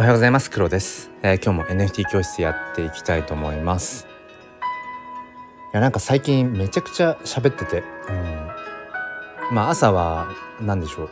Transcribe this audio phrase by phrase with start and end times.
[0.00, 0.50] おはようございます。
[0.50, 4.06] 黒です、えー、今日も NFT 教室やっていきたいと思います。
[5.74, 11.10] いやなんか最近めちゃくちゃ喋ってて、うん、まあ朝は何でしょう。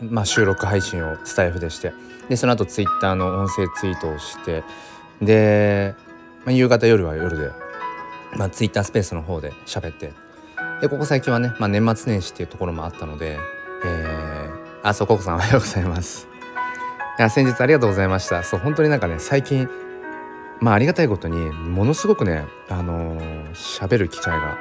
[0.00, 1.92] まあ収録配信をスタイフでして。
[2.28, 4.64] でその後ツイッターの音声ツイートをして。
[5.22, 5.94] で、
[6.44, 7.52] まあ、夕方夜は夜で、
[8.36, 10.12] まあ、ツイッタースペースの方で喋って。
[10.80, 13.38] でここ最近はね、まあ、年末年始っていうところもあったので、
[13.84, 16.33] えー、あそうココさんおはようございます。
[17.18, 18.42] や先日ありがとうございました。
[18.42, 19.68] そう本当になんかね最近
[20.60, 23.20] まあありがたいことにものすごくねあの
[23.52, 24.58] 喋、ー、る機会が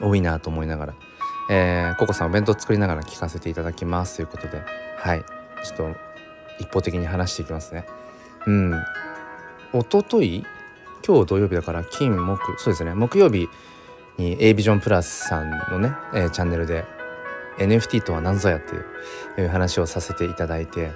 [0.00, 0.94] 多いなと思いながら、
[1.50, 4.16] えー、ココさんお弁当作りながら聞かせていただきます。
[4.16, 4.62] ということで
[4.96, 5.24] はい。
[5.64, 5.96] ちょっと
[6.58, 7.84] 一方的に話していきますね。
[8.46, 8.74] うん。
[9.72, 10.44] 一昨日
[11.06, 12.94] 今日土曜日だから金木そうですね。
[12.94, 13.48] 木曜日
[14.18, 16.84] に a ビジョンプラスさんのね、えー、チャンネルで
[17.58, 20.92] NFT とは何ぞやっていう話をさせていただいて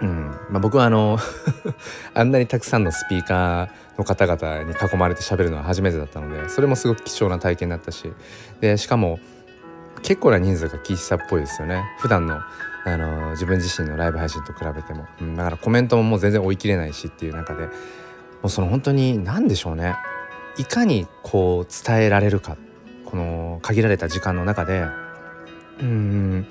[0.00, 0.30] うん。
[0.50, 1.18] まあ、僕はあの
[2.14, 8.12] あんなにたくさんのスピーカーの方々に囲まれて喋るのは初めてだったのでそれもすごく貴重な体験だったし
[8.60, 9.18] でしかも
[10.02, 11.82] 結構な人数が喫茶っぽいですよね。
[11.98, 12.40] 普段の
[12.84, 17.70] あの自分自身のライブ配信と比べても、うん、だからコメントももう全然追い切れないしっていう中でも
[18.44, 19.96] うその本当に何でしょうね。
[20.56, 22.56] いかにこう伝えられるか。
[23.06, 24.84] この限られた時間の中で
[25.80, 26.46] うん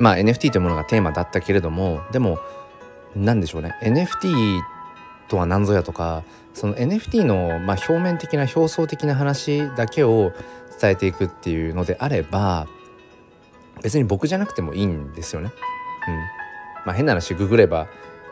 [0.00, 2.38] まあ NFT というものがテーマだったけれどもでも
[3.14, 3.76] 何でしょうね。
[3.82, 4.62] NFT
[5.28, 10.32] とは何ぞやとかその NFT のまあ表面的な表層的な話だけを
[10.80, 12.66] 伝えていくっていうのであれば
[13.82, 15.52] 別に僕じゃなくてもいいんですよね。
[16.08, 16.14] うん。
[16.86, 17.86] まあ、変な話ググれば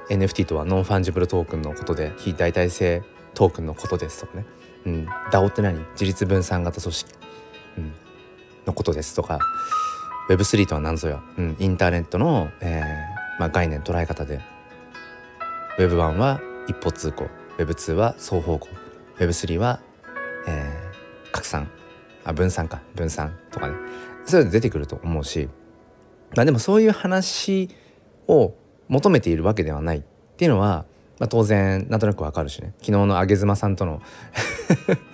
[0.09, 3.03] NFT とは non-fungible token のことで非代替性
[3.35, 4.47] トークンのことですとかね、
[4.87, 5.79] うん、DAO って何？
[5.93, 7.13] 自立分散型組織、
[7.77, 7.93] うん、
[8.67, 9.39] のことですとか。
[10.29, 14.41] Web3 とは何ぞや、うん、インターネットの、えーまあ、概念捉え方で。
[15.79, 17.29] Web1 は一方通行。
[17.57, 18.69] Web2 は双方向。
[19.19, 19.81] Web3 は、
[20.47, 21.71] えー、拡散。
[22.25, 22.83] あ分散か。
[22.95, 23.75] 分散とかね。
[24.25, 25.49] そういうの出てくると思うし。
[26.37, 27.71] まあでもそういう話
[28.27, 28.55] を
[28.89, 30.03] 求めているわけではないっ
[30.37, 30.85] ていうのは、
[31.19, 32.75] まあ、当然なんとなくわかるしね。
[32.79, 34.03] 昨日の上妻さんとの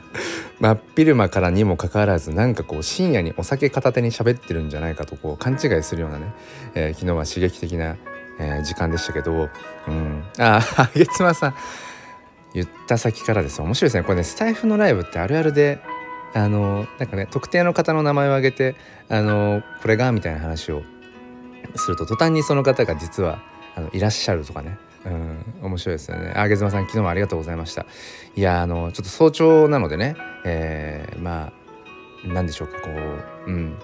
[0.61, 6.33] 真っ昼間からにもかかわらずなんかこう深夜にお酒片手に喋ってるんじゃないかとこう勘違いするようなね、
[6.75, 7.97] えー、昨日は刺激的な、
[8.39, 9.49] えー、時間でしたけど、
[9.89, 11.55] うん、ああ 月間さん
[12.55, 13.61] 言った先からです。
[13.61, 14.05] 面白いですね。
[14.05, 15.81] これねスタイフのライブってあるあるで
[16.35, 18.77] あのなんかね特定の方の名前を挙げて
[19.09, 20.83] あのこれがみたいな話を
[21.75, 23.41] すると途端にその方が実は
[23.75, 24.79] あのいらっしゃるとかね。
[25.07, 26.33] うん面白いですよね。
[26.35, 27.87] あげずまさん昨日もありがとうございました。
[28.37, 31.53] いやあのちょっと早朝なのでねえー、まあ
[32.27, 32.89] 何でしょうかこ
[33.47, 33.77] ううん。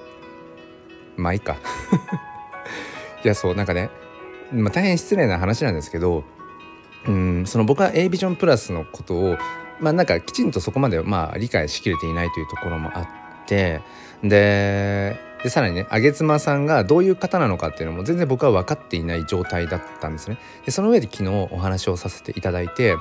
[1.16, 1.56] まあいいか。
[3.24, 3.90] いやそうなんかね、
[4.52, 6.24] まあ、大変失礼な話なんですけど
[7.06, 9.36] うんその僕は A ビジョンプラスのことを
[9.78, 13.82] まあなんかきちんとそこまでまあ理解しきれていないというところもあって
[14.22, 20.38] ででさらにね上妻さんがどういう方なのかっていうのも全然僕は分かっていない状態だったんですね。
[20.66, 22.96] でその上で昨日お話をさせていただいて、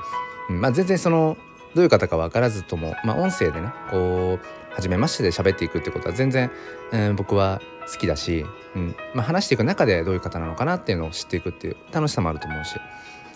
[0.48, 1.36] うんまあ、全然その
[1.74, 6.50] どういう方か分からずとも、まあ、音声でねこう初めましてで喋っていくってことは全然、
[6.92, 7.60] えー、僕は
[7.92, 12.76] 好きだし、うんまあ、話していく中でどういう方なのかなっていうのを知っていくっていう楽しさもあると思うし、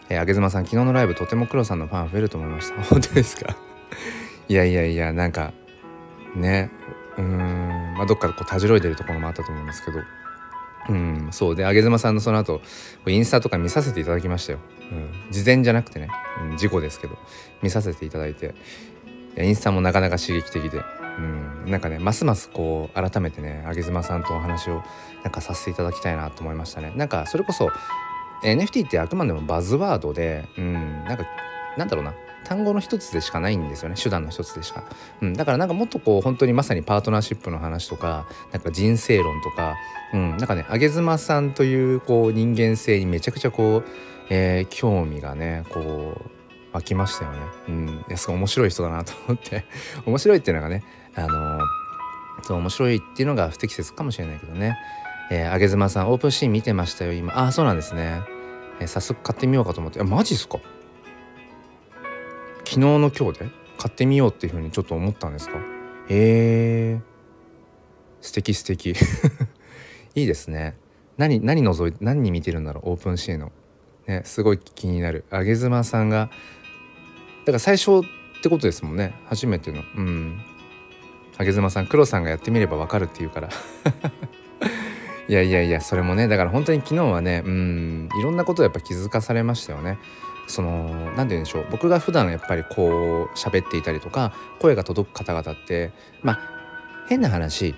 [0.08, 3.54] えー、上妻さん昨日のライブとても黒さんのファン増えると思いました本当ですか？
[4.48, 5.52] いやいやいやなんか
[6.34, 6.70] ね
[7.16, 10.00] うんまあどっかこうたじろいでるところもあったと思うんですけど。
[10.90, 11.56] うんそう。
[11.56, 12.60] で上妻さんのその後
[13.06, 14.58] インスタとか見させていただきましたよ、
[14.92, 16.10] うん、事前じゃなくてね、
[16.50, 17.16] うん、事故ですけど。
[17.62, 18.54] 見させていただいて。
[19.36, 20.82] インスタもなかなか刺激的で。
[21.18, 24.82] うんなんかねますますこう改めてね上妻さんとお話を
[25.22, 26.92] なんかさせていただきたいなと思いましたね。
[26.96, 27.70] なんかそれこそ
[28.42, 31.24] NFT ってあくまでもバズワードでうんなんか
[31.76, 32.14] なんだろうな。
[32.44, 33.96] 単語の一つでしかないんですよね。
[34.00, 34.84] 手段の一つでしか、
[35.22, 39.74] うん、だからなんかもっとこう本当にまさにパートナーシップの話とかなんか人生論とか、
[40.12, 43.84] うん、なんかね上妻さんというこう人間性にめちゃくちゃこう、
[44.30, 46.30] えー、興味がねこう
[46.72, 47.38] 湧きましたよね。
[47.68, 49.64] うん、いやすごい面白い人だなと思って。
[50.06, 50.82] 面白いっていうのがね
[51.14, 51.62] あのー、
[52.42, 54.76] そう面白いっていうのが不適切かもしれないけどね。
[55.30, 57.38] えー、上妻さんオープンシーン見てましたよ今。
[57.38, 58.20] あそうなんですね、
[58.80, 60.00] えー、早速買ってみようかと思って。
[60.00, 60.58] あマジっすか？
[62.64, 65.58] 昨日の今日で買ってみようっていうふうにちょっと思ったんですか？
[66.08, 67.00] へえ
[68.20, 68.94] 素敵素敵。
[70.14, 70.76] いいですね。
[71.18, 72.90] 何何覗いて何に見てるんだろう？
[72.90, 73.52] オープンシーの。
[74.06, 75.24] ねすごい気になる。
[75.30, 76.30] 上妻さんが
[77.44, 79.14] だから最初ってことですもんね。
[79.26, 79.82] 初めての。
[79.96, 80.40] うん。
[81.38, 83.48] 上妻さん黒さんがやってみればわかるっていうから。
[85.28, 88.08] いやいやいやそれもねだから本当に昨日はねうん。
[88.18, 89.98] いろんなことをやっぱ気づかされましたよね。
[90.46, 91.66] その何て言うんでしょう。
[91.70, 95.92] 僕が普段やっぱりこう喋っていたりとか声が届く方々って
[96.22, 96.38] まあ
[97.08, 97.74] 変な話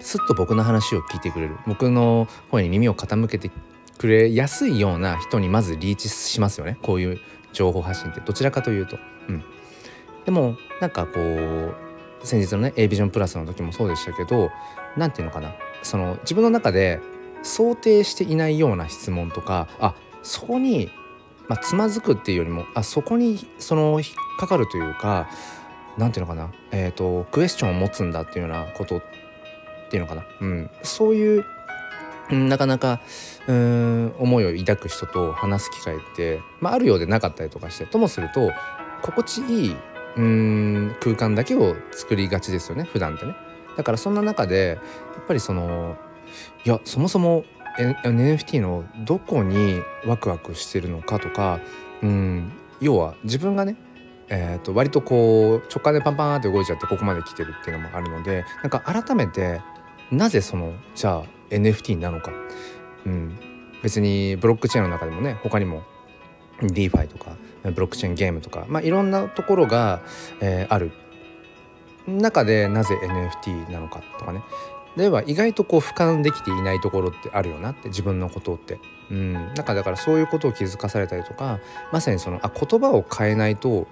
[0.00, 1.56] すっと僕の話を聞いてくれる。
[1.66, 3.50] 僕の声に耳を傾けて
[3.98, 6.78] くれやすいような人にまずリーチしますよね。
[6.82, 7.20] こういう
[7.52, 8.20] 情報発信って。
[8.20, 8.98] どちらかというと。
[9.28, 9.44] うん、
[10.24, 11.74] でもなんかこう
[12.24, 14.50] 先日のね A ビジョンプラスの時もそうでしたけど
[14.96, 15.54] 何て言うのかな。
[15.82, 17.00] その自分の中で
[17.42, 20.90] 想定していないような質問とかあそこに、
[21.48, 25.28] まあ、つまずくっていうよりもあそこにその引っかかるというか
[25.98, 29.02] 何て言うのかなえっ、ー、とクエスチョンを持つんだっていうようなことっ
[29.90, 31.44] ていうのかな、うん、そういう
[32.30, 33.00] なかなか
[33.46, 38.52] うん思いを抱く人と話す機会って、まあ、あるようでなかったりとかしてともすると
[39.02, 39.76] 心地いい
[40.16, 43.34] うん空間だけを作りがちですよね普段ってね。
[43.76, 44.78] だからそんな中で
[45.16, 45.96] やっぱりその
[46.64, 47.44] いやそもそも
[47.78, 51.60] NFT のどこにワクワクしてるのかとか
[52.02, 53.76] うん要は自分がね
[54.34, 59.60] えー、と割とこう直感でパンパンって動いちゃってここまで来てるっていうのもあるのでなんか改めて
[60.10, 62.32] なぜそのじゃあ NFT なのか、
[63.04, 63.38] うん、
[63.82, 65.82] 別にブロックチェーンの中でもね他にも
[66.62, 70.02] DeFi とかブロックチェーンゲームとか、まあ、いろんなところが、
[70.40, 70.92] えー、ある。
[72.06, 74.42] 中でなぜ NFT なのかとかね。
[74.96, 78.78] では意外とこう俯瞰できていないところってあるよなって自分のことって。
[79.10, 81.60] うん、なんかだからそういうことを気づかされたりとか
[81.92, 83.86] まさにそのあ言葉を変えないと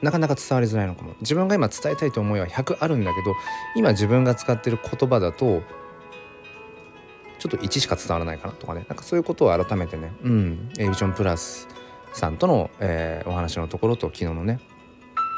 [0.00, 1.14] なかなか伝わりづらいのかも。
[1.20, 3.34] 自分が今伝えたいと思いは100あるんだけど
[3.76, 5.62] 今自分が使ってる言葉だと
[7.38, 8.84] ちょっと1しか伝わらないかなとかね。
[8.88, 10.12] なんかそういうことを改めてね。
[10.22, 10.70] うん。
[10.78, 11.68] エビジョンプラス
[12.12, 14.60] さんとの、えー、お話のところと昨日のね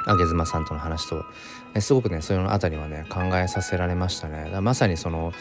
[0.07, 1.25] あげずまさんとの話と、
[1.81, 5.33] すごくねそのあたりはね考えさせられましたねまさにその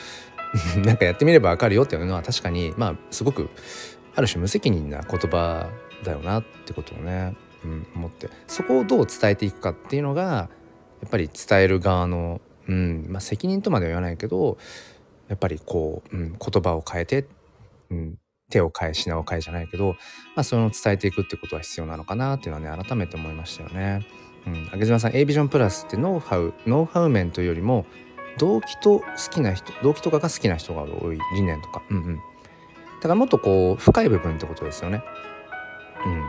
[0.83, 3.49] なんかやってみればわかるよっていうのは確かにまあすごく
[4.15, 5.69] ある種無責任な言葉
[6.03, 10.49] だよなってことをね、うん、思ってそこをどう伝えていくかっていうのが
[11.01, 14.57] やっぱり伝える側の、うんまあ、責任とまでは言わないけど
[15.29, 17.25] やっぱりこう、うん、言葉を変えて、
[17.89, 18.17] うん、
[18.49, 19.95] 手を変え品を変えじゃないけど、
[20.35, 24.05] まあ、それを伝えていくってことは必要なのかなっていうのはね改めて思いましたよね。
[24.47, 27.85] うん、あげずまさん A ビジョンプラスってノウハウノウハウ面というよりも
[28.37, 31.83] 動機と好きな人動機とかが好きな人が多い理念とか。
[31.89, 32.15] うんうん。
[32.15, 32.21] だ
[33.03, 35.03] からもっとこう深い部分ってことですよね。
[36.05, 36.21] うん。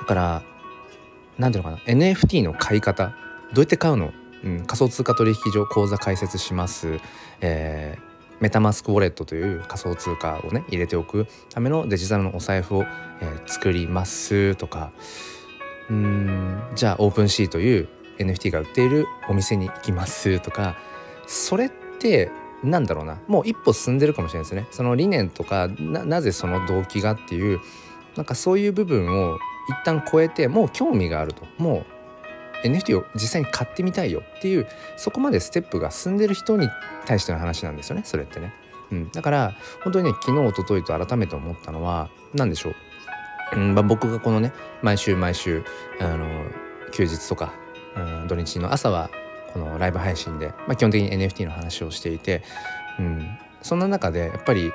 [0.00, 0.42] だから
[1.38, 1.92] 何ていうのかな。
[1.92, 3.14] NFT の買い方。
[3.52, 4.12] どうやって買うの、
[4.44, 7.00] うん、仮想通貨取引所口座開設します。
[7.40, 8.10] えー
[8.40, 12.84] メタマスクウォレットという仮想通貨をね入れておくためのデジタルのお財布を、
[13.20, 14.92] えー、作りますとか。
[15.90, 17.88] うんじゃあオープンシーという
[18.18, 20.76] NFT が売っているお店に行きますとか
[21.26, 22.30] それって
[22.62, 23.18] なんだろうな。
[23.26, 24.66] もう一歩進んでるかもしれないですね。
[24.70, 27.60] その理念とかなぜその動機がっていう
[28.16, 29.38] なんかそういう部分を
[29.68, 31.44] 一旦超えてもう興味があると。
[31.58, 31.84] も
[32.64, 34.66] う NFT を実際に買ってみたいよっていう
[34.98, 36.68] そこまでステップが進んでる人に
[37.06, 38.02] 対しての話なんですよね。
[38.04, 38.52] それってね。
[38.92, 42.74] うん、だから本当にね昨日一昨日と改めて思ったのは何でしょう。
[43.54, 44.52] うんまあ、僕がこのね
[44.82, 45.64] 毎週毎週
[46.00, 46.26] あの
[46.92, 47.52] 休日とか、
[47.96, 49.10] うん、土日の朝は
[49.52, 52.42] このライブ配信で、まあ、基本的に NFT の話をしていて、
[52.98, 54.72] うん、そんな中でやっぱり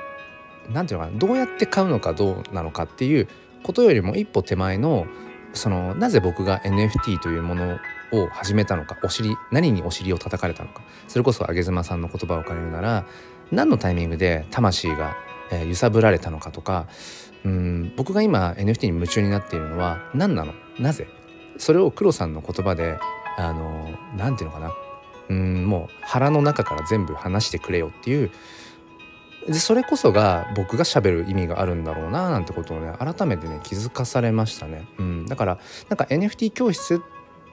[0.70, 3.28] 何て言うのかなどうやって買うのかどうなのかっていう
[3.62, 5.06] ことよりも一歩手前の
[5.52, 7.78] そのなぜ僕が NFT というもの
[8.12, 13.06] を始めたのかお尻何にお尻を叩かれたのかそれこそ上妻さんの言葉を借りるなら
[13.50, 15.16] 何のタイミングで魂が、
[15.68, 16.88] 揺さぶられたのかとか
[17.46, 20.52] うん僕が今 NFT に夢中になっているのは何なの？
[20.80, 21.06] なぜ？
[21.58, 22.98] それを黒さんの言葉で
[23.38, 24.74] あの何て言うのかな？
[25.28, 28.30] うんもう腹の中から全部話してくれよっていう。
[29.46, 34.88] でそれこそが僕がしゃべる意味があるんだろうななんてことをね改めてね気づかされましたね。
[34.98, 36.98] うん、だからなんか NFT 教室っ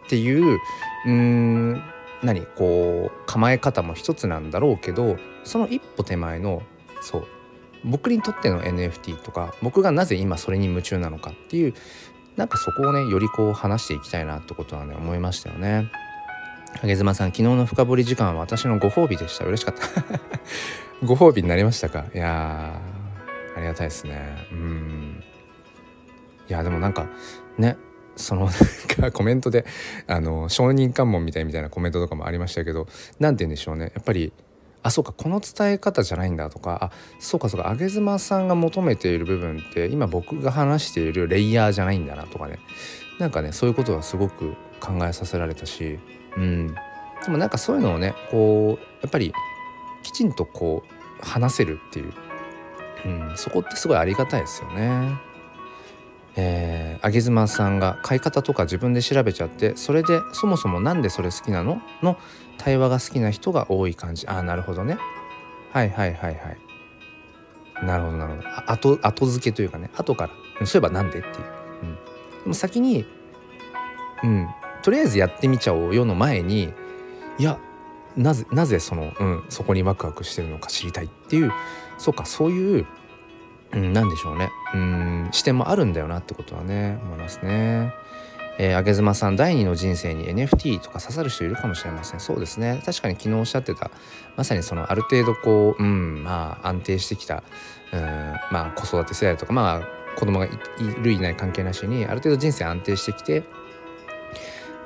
[0.09, 0.57] ていう
[1.05, 1.83] うん
[2.23, 2.47] 何？
[2.55, 6.63] こう構え方も一つなんだろうけどその一歩手前の
[7.01, 7.27] そう
[7.83, 11.73] 僕にとっての NFT とか僕がなぜ今それに夢中なのかっていう
[12.35, 15.91] なんかそこをねよりこう話していきたいなってことはね思いましたよね。
[16.81, 19.45] 影妻さん昨日の深掘り時間は私のご褒美でした。
[19.45, 19.83] 嬉しかった。
[21.05, 22.05] ご褒美になりましたか？
[22.13, 22.81] いや
[23.55, 24.47] ありがたいですね。
[24.51, 25.23] うん。
[26.49, 27.07] いやでもなんか
[27.57, 27.77] ね
[28.15, 29.65] そのなんかコメントで
[30.07, 32.87] あの承認喚問みたいみたいなコメントとかもありましたけど
[33.19, 33.91] 何て言うんでしょうね。
[33.93, 34.33] やっぱり
[34.83, 42.59] あそうかこの伝え方じゃないんだとかあそうかそうか上妻さんが求めている部分って今僕が話しているレイヤーじゃないんだなとかね。
[43.19, 45.99] なんかねそういうことはすごく考えさせられたし
[46.37, 46.67] うん。
[47.23, 49.33] でもなんかそういうのをねこうやっぱり
[50.03, 52.13] きちんとこう話せるっていう、
[53.05, 55.17] うん、そこってすごいありがたいですよね。
[56.35, 61.81] えー、上妻さんが買い方とか自分で調べちゃってそれでそもそも何でそれ好きなの？
[62.01, 62.17] の
[62.57, 64.27] 対話が好きな人が多い感じ。
[64.27, 64.97] ああなるほどね。
[65.71, 67.85] はいはいはいはい。
[67.85, 68.71] なるほどなるほど。
[68.71, 69.89] 後後付けというかね。
[69.95, 70.65] 後から。
[70.65, 71.33] そういえばなんでっていう、
[71.83, 71.99] うん、で
[72.47, 73.05] も先に
[74.23, 74.47] うん。
[74.81, 76.73] とりあえずやってみちゃおうよの前に
[77.37, 77.57] いや
[78.17, 81.51] なぜなぜその、うん、そこにワクワクしてるのか知りたいっていう。
[81.99, 82.85] そうかそういう、
[83.73, 84.49] うん、何でしょうね。
[84.73, 87.93] うん視点もあるんだよなってことはね思いますね。
[88.59, 92.19] えー、上妻さん第二の人生に NFT とか刺さる人いるかもしれません。
[92.19, 92.81] そうですね。
[92.85, 93.89] 確かに昨日おっしゃってた
[94.35, 97.43] まさにそのある程度こう、うん、まあ安定してきた、
[97.91, 98.01] うん、
[98.51, 100.49] まあ子育て世代とかまあ子供がい
[101.01, 103.43] るいない関係なしにある程度人生安定してきて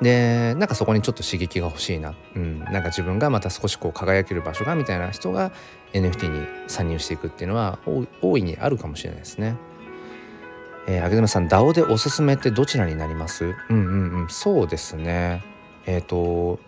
[0.00, 5.50] でなんかそこにちょっと刺激が欲しいな、うん、なんか自分がまた少しこう輝ける場所がみたいな人が
[5.92, 7.80] NFT に参入していくっていうのは
[8.22, 9.56] 大いにあるかもしれないですね。
[10.86, 13.44] えー、上沼さん DAO でおすすめってどちらになります？
[13.44, 14.28] うんうんうん。
[14.28, 15.42] そうですね。
[15.86, 16.60] えっ、ー、と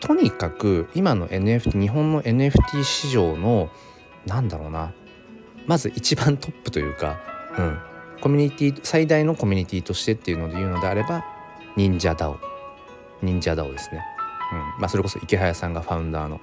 [0.00, 3.70] とにかく今の NFT 日本の NFT 市場の
[4.26, 4.92] なんだろうな。
[5.66, 7.20] まず一番トップというか、
[7.58, 7.78] うん、
[8.22, 11.24] コミュニティ最大のコミュニティとしてっていうので言うのであれば
[11.76, 12.38] 忍者 DAO
[13.22, 14.04] 忍者 DAO ですね。
[14.52, 14.80] うん。
[14.80, 16.40] まあ、それこそ池早さんがファウンダーの、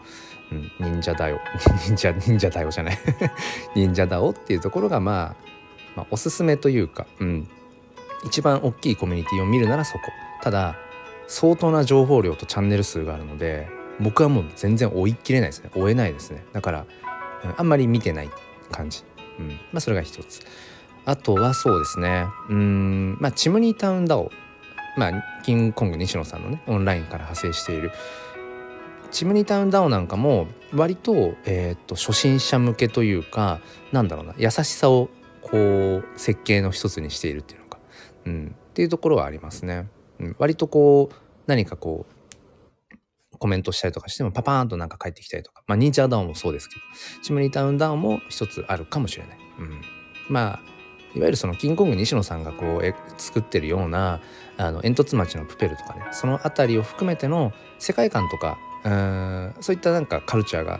[0.51, 1.39] うん、忍者だよ
[1.87, 2.97] 忍者忍者だよじゃない。
[3.75, 5.35] 忍者だおっていうところが、まあ、
[5.95, 7.49] まあおすすめというか、うん、
[8.25, 10.11] 一番大きいコミュニティを見るならそこ。
[10.41, 10.75] ただ
[11.27, 13.67] 相当な情報量とチャンネル数があるので
[13.99, 15.71] 僕はもう全然追い切れないですね。
[15.73, 16.43] 追えないですね。
[16.53, 16.85] だから、
[17.43, 18.29] うん、あんまり見てない
[18.71, 19.03] 感じ、
[19.39, 19.47] うん。
[19.71, 20.41] まあ、それが一つ。
[21.05, 22.27] あとはそうですね。
[22.49, 23.17] うん。
[23.19, 24.31] まあチムニータウンダオ。
[24.97, 27.91] まあ、キングコング西野さんのねオンラインから派生している。
[29.11, 33.61] チムニタウンダウンなんかも割と,、えー、と初心者向けというか
[33.93, 35.09] なんだろうな優しさを
[35.41, 37.79] こう設計の一つにしているっていうのか、
[38.25, 39.87] うん、っていうところはありますね。
[40.19, 41.15] うん、割とこう
[41.47, 42.05] 何かこ
[42.91, 45.63] うコメントしたりとかしてもパパーンとなんか返ってきたりとか。
[45.67, 46.81] まあニンチャーダウンもそうですけど
[47.23, 49.37] チムニタウンダウンも一つあるかもしれない。
[49.59, 49.81] うん、
[50.27, 50.74] まあ
[51.15, 54.19] いわゆるそのキングコング西野さんがこう作ってるような
[54.57, 60.79] あの煙突町のプペルとかねその辺りを含めての世界観とかうんそういったなんかカルチャーが、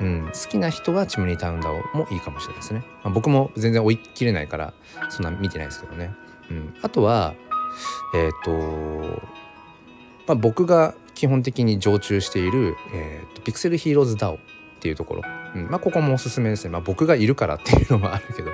[0.00, 4.74] うん、好きな人はチムニータウンダオもいいかもしれないですね、まあ、僕も全然追い切れないから
[5.08, 6.14] そんな見てないですけどね、
[6.50, 7.34] うん、あとは
[8.14, 9.22] えっ、ー、と、
[10.26, 14.38] まあ、僕が基本的に常駐している、えーと、ピクセルヒーローズダオ
[14.78, 15.22] っていうところ、
[15.54, 15.68] うん。
[15.68, 18.50] まあ、ここもおすすめですね、まあ、僕がいるからっていうのもあるけど、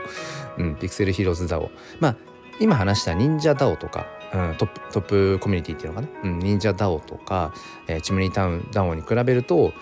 [0.58, 2.16] うん、ピクセルヒーローズダオまあ
[2.60, 7.52] 今話した忍者ダオとか、うん、トップトップコミュニティっていうのかな、うん、忍者ダオとか、
[7.88, 9.72] えー、チムニータウンダオに比べると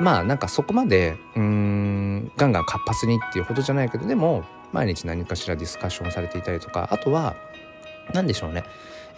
[0.00, 6.88] まあなんかそこまでうんガンガン活発にっていうほどじゃないけどでも毎日何かしらディスカッションされていたりとか。
[6.90, 7.36] あとは
[8.12, 8.64] 何でしょうね。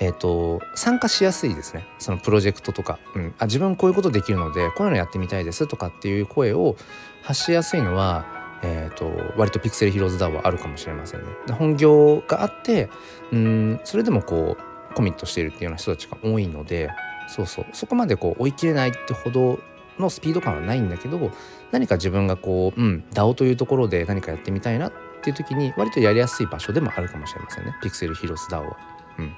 [0.01, 1.87] えーと、参加しやすいですね。
[1.99, 6.77] そのプロジェクトとか、うん、あ自分こういうことできるのでこういうのやってみたいですとかっていう声を
[7.23, 8.25] 発しやすいのは、
[8.63, 11.27] えーと、割とピクセルヒローズダウはあるかもしれませんね。
[11.53, 12.91] 本業があって
[13.33, 14.57] うんそれでもこ
[14.91, 16.91] うコミットしているっていうような人たちが多いので
[17.27, 17.67] そうそう。
[17.73, 19.59] そこまでこう追い切れないってほど
[19.99, 21.33] のスピード感はないんだけど
[21.73, 27.75] 何か自分がこう、うん、DAO というところで何かやってみたいなっていう時に割とやりやすい場所でもあるかもしれませんね。
[27.83, 28.77] ピクセルヒロス DAO は。
[29.19, 29.35] うん。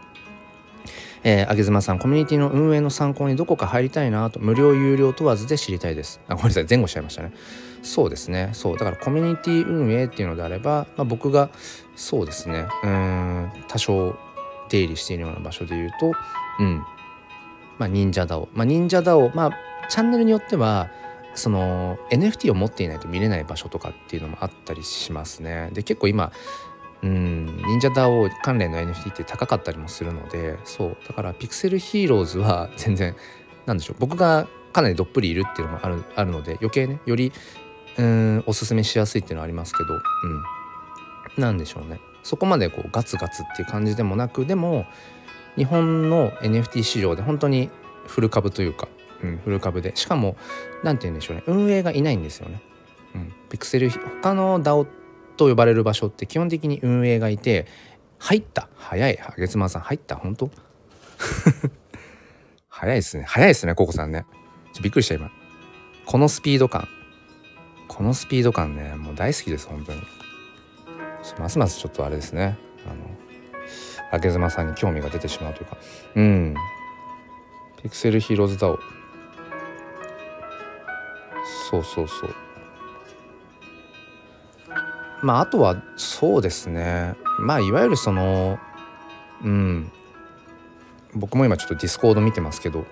[1.23, 6.21] えー、上妻さんコミュニティの運営の参考にどこか入りたいなと無料有料問わずで知りたいです。
[6.29, 7.33] あごめんなさい前後しちゃいましたね。
[7.83, 8.51] そうですね。
[8.53, 8.79] そう。
[8.79, 11.51] だからコミュニティ運営っていうのであれば、まあ、僕が
[11.97, 12.67] そうですね。
[12.85, 14.17] うん多少
[14.69, 16.13] 出入りしているような場所で言うと
[16.59, 16.83] うん。
[17.79, 19.51] まあ忍者 DAO まあ忍者 DAO まあ
[19.89, 20.91] チャンネルによっては
[21.35, 25.71] その NFT を持っていないと見れない場所とかっていうのもあったりしますね。
[25.73, 26.33] で結構今
[27.03, 27.47] うん。
[27.47, 30.97] 忍者 DAO 関連の NFT って高かったりもするのでそう。
[31.07, 33.17] だからピクセルヒーローズは全然
[33.67, 33.97] なんでしょう。
[33.99, 37.33] 僕がかなりどっぷりいるっていうのもあるあるので余計ねより
[37.99, 41.41] うんおすすめしやすいっていうのはありますけどうん。
[41.43, 42.01] なんでしょうね。
[42.23, 44.87] そこまでこうガツガツっていう感じでもなくでも
[45.57, 47.71] 日本の NFT 市場で本当に
[48.07, 48.89] フル株というか、
[49.23, 49.93] うん、フル株で。
[49.95, 50.37] しかも
[50.83, 51.43] 何て言うんでしょうね。
[51.47, 52.61] 運営がいないんですよね。
[53.15, 54.87] うん、ピクセル他の DAO
[55.41, 57.67] と呼ばれる場所って基本的に運営がいて
[58.19, 60.51] 入った早い月間さん入った本当
[62.69, 64.27] 早いですね早いですねココさんね
[64.75, 65.31] ちょびっくりした今
[66.05, 66.89] このスピード感
[67.89, 70.03] このスピード感ねもう大好きです本当に
[71.39, 72.91] ますますちょっとあれですねあ
[74.15, 75.79] の明妻さんに興味が出てしまうというか
[76.17, 76.55] うん
[77.83, 78.79] Pixel Heroes DAO
[81.71, 82.35] そうそうそう
[85.23, 87.15] まああとはそうですね。
[87.39, 88.59] まあいわゆるその
[89.43, 89.91] うん。
[91.15, 92.85] 僕も今ちょっと Discord 見てますけど。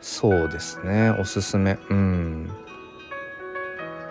[0.00, 1.10] そうですね。
[1.10, 1.78] おすすめ。
[1.88, 2.50] うん。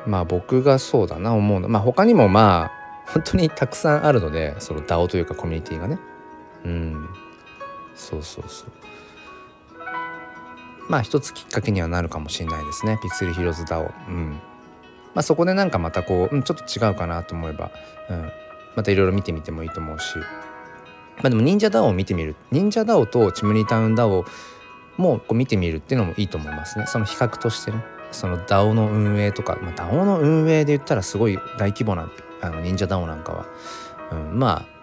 [0.05, 1.69] まあ僕がそうだな思うの。
[1.69, 2.71] まあ他にもまあ
[3.07, 5.99] 本当にたくさんあるのでその DAO というかコミュニティがね。
[6.65, 7.09] うん。
[7.95, 8.71] そうそうそう。
[10.89, 12.97] まあ一つきっかけにはなるかもしれないですね。
[13.01, 14.41] ピクセルヒローズ DAO うん。
[15.13, 17.71] まあそこでなんかまたこう、うん、ちょっと違うかなと思えば、
[18.09, 18.31] うん、
[18.75, 20.17] またいろいろ見てみてもいいと思うし。
[21.17, 24.25] まあでも忍者 DAO を見てみる忍者 DAO とチムニータウン DAO
[24.97, 26.85] もこう見てみるっていうのもいいと思いますね。
[26.87, 27.83] その比較としてね。
[28.11, 32.09] その DAO の運営とか、まあ、DAO の運営で言ったらすごい大規模な
[32.41, 33.45] あの忍者 DAO なんかは、
[34.11, 34.73] うん、まあ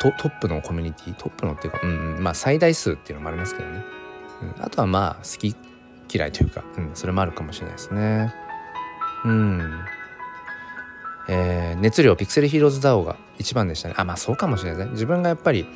[0.00, 3.84] トップのコミュニティトップのっていうか、うん、まあ最大数っていうのもありますけどね、
[4.56, 5.54] うん、あとはまあ好き
[6.12, 8.34] 嫌いというか、うん、それもあるかもしれないですね。
[9.24, 9.80] うん
[11.28, 15.66] えー、熱量ピクセルヒーローズ DAO が一番でしたねあまあそうかもしれないですね自分がやっぱり、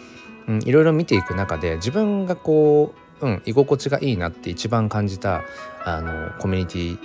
[0.48, 5.42] うん、いろいろ見ていく中で自分がこううん、居心地がいいなって一番感じた
[5.84, 6.98] あのコミュニティ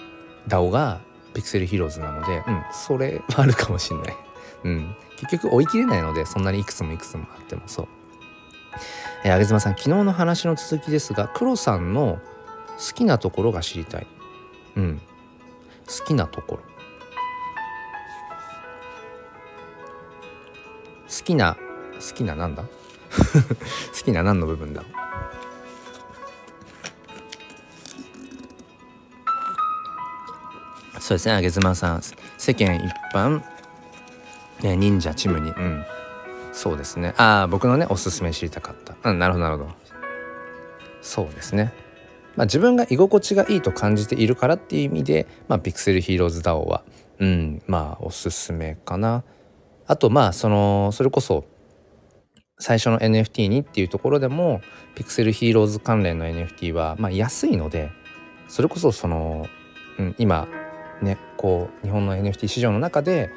[0.48, 1.00] DAO が
[1.33, 4.15] ピクセルヒーローズなので、うん、それはあるかもしんない。
[4.63, 7.88] うん、結局追い切れないのでそんなにいくつもいくつもあってもそう。
[9.24, 12.19] えー、あげずまさん昨日の話の続きですが黒さんの
[12.77, 14.07] 好きなところが知りたい。
[14.75, 15.01] うん。
[16.00, 16.63] 好きなところ。
[21.07, 21.57] 好きな
[21.95, 22.63] 好きななんだ？
[22.63, 22.69] 好
[24.05, 24.81] きな何の部分だ？
[24.81, 24.88] ろ
[30.98, 32.01] うそうですねあげ妻さん。
[32.38, 33.41] 世間一般、
[34.62, 35.83] ね、忍者チムにうん。
[36.53, 37.13] そうですね。
[37.17, 38.95] ああ僕のねおすすめ知りたかった。
[39.10, 39.69] うんなるほどなるほど。
[41.01, 41.74] そうですね。
[42.35, 46.83] まあ自分が居心地がいいと感じているからっていう意味でまあピクセルヒーローズ DAO は
[47.19, 49.23] うんまあおすすめかな。
[49.87, 51.46] あとまあそのそれこそ
[52.59, 54.61] 最初の NFT にっていうところでも
[54.96, 57.91] ピクセルヒーローズ関連の NFT はまあ安いので
[58.48, 59.48] それこそその、
[59.98, 60.48] うん、今
[61.01, 63.31] ねこう日本の NFT 市場の中で、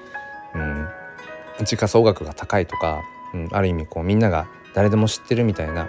[0.55, 3.01] うん、時価総額が高いとか、
[3.33, 5.89] うん、ある意味こうみんなが誰でも知ってるみたいな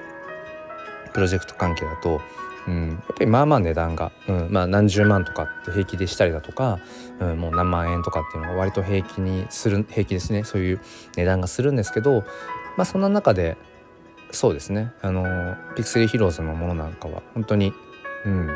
[1.13, 2.19] プロジェクト関係だと、
[2.67, 6.79] うん、やっぱりまあまあ値段が、うん、まあ何十万とかって平気でしたりだとか、
[7.19, 10.43] うん、もう何万円とかっていうのが割と平気にする平気ですね。
[10.43, 10.81] そういう
[11.15, 12.23] 値段がするんですけど
[12.77, 13.57] まあそんな中で
[14.31, 14.93] そうですね。
[15.01, 17.73] あのピクセルヒローズのものなんかは本当に
[18.25, 18.49] うん。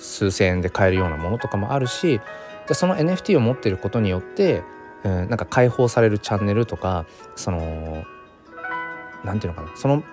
[0.00, 2.20] 数千円で買えるようなものとかもあるし
[2.68, 4.62] でその NFT を持ってることによって、
[5.02, 8.04] うん、なんか解放されるチャンネルとかその
[9.24, 9.76] 何て言うのかな。
[9.76, 10.04] その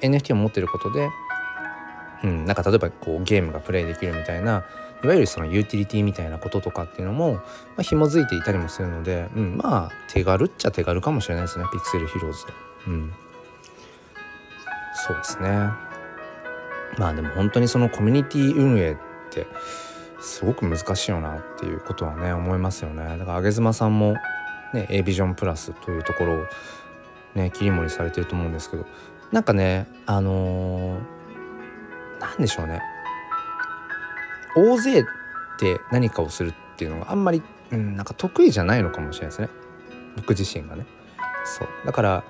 [0.00, 1.10] NFT を持ってることで、
[2.22, 4.64] うん、なんか例えばこうゲームがプレイできるみたいな
[5.02, 7.42] いわゆるそのユーティリティみたいなこととかっていうのも、ま
[7.78, 12.46] あ、紐づいていたりもするので、うん、まあ手軽っちゃ手軽かもしれないですねピクセルヒローズ。
[12.86, 13.12] うん、
[15.06, 15.48] そうですね。
[16.98, 18.96] まあでも本当にそのコミュニティ運営っ
[19.30, 19.46] て
[20.20, 23.16] すごく難しいよなっていうことはね思いますよね。
[23.18, 24.16] だから上妻さんも
[24.74, 26.46] ね A ビジョンプラスというところを
[27.34, 28.86] ね切り盛りされてると思うんですけど
[29.32, 31.00] なんかねあのー、
[32.20, 32.82] なんでしょうね。
[34.56, 35.04] 大勢っ
[35.58, 39.48] て何かをするっていうのがあんまり、うん、なんか得意じゃないのかもしれないですね。
[40.16, 40.86] 僕自身がね。
[41.44, 41.68] そう。
[41.86, 42.24] だから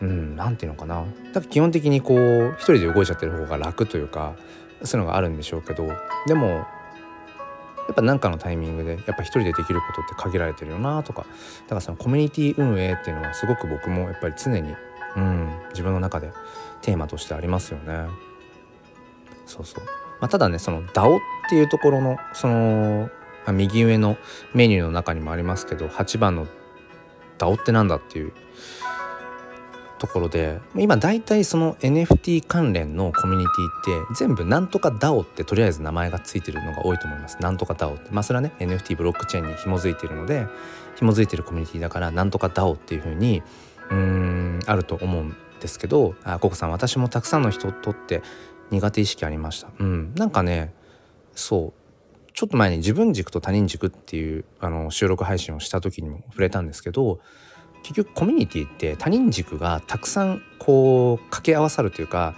[0.00, 1.04] うん何て言うのかな。
[1.32, 4.34] だから基本的にこう一人で動いちゃってる方が楽というか
[4.82, 5.88] そういうのがあるんでしょうけど
[6.26, 14.74] でもやっぱ何かのタイミングでやっぱ一人でできることって限られてるよなとかだからそのコミュニティ運営っていうのはすごく僕もやっぱり常に、
[15.16, 16.32] うん、自分の中で
[16.82, 18.08] テーマとしてありますよね。
[19.46, 19.84] そうそう。
[20.20, 23.10] まあ、ただねその DAO っていうところのその、
[23.44, 24.16] まあ、右上の
[24.54, 26.46] メニューの中にもありますけど8番の
[27.38, 28.32] DAO ってなんだっていう
[29.98, 37.38] ところで今大体その NFT 関連のコミュニティって全部なんとか DAO ってとりあえず名前が付いてるのが多いと思います。
[37.40, 38.10] なんとか DAO って。
[38.10, 40.46] まあそれはね NFT ブロックチェーンに紐づいているので
[40.96, 43.42] 紐づいてるコミュニティだからなんとか DAO っていうふうに
[43.90, 48.22] うんあると思うんですけどあココさん私もたくさんの人とって
[48.70, 49.68] 苦手意識ありました。
[49.78, 50.14] うん。
[50.14, 50.72] なんかね
[51.34, 52.32] そう。
[52.32, 57.18] ちょっと前に自分軸と他人軸っていうあの収録配信をした時にも触れたんですけど
[57.82, 62.34] 結局コミュニティって他人軸がたくさんこう掛け合わさるというか、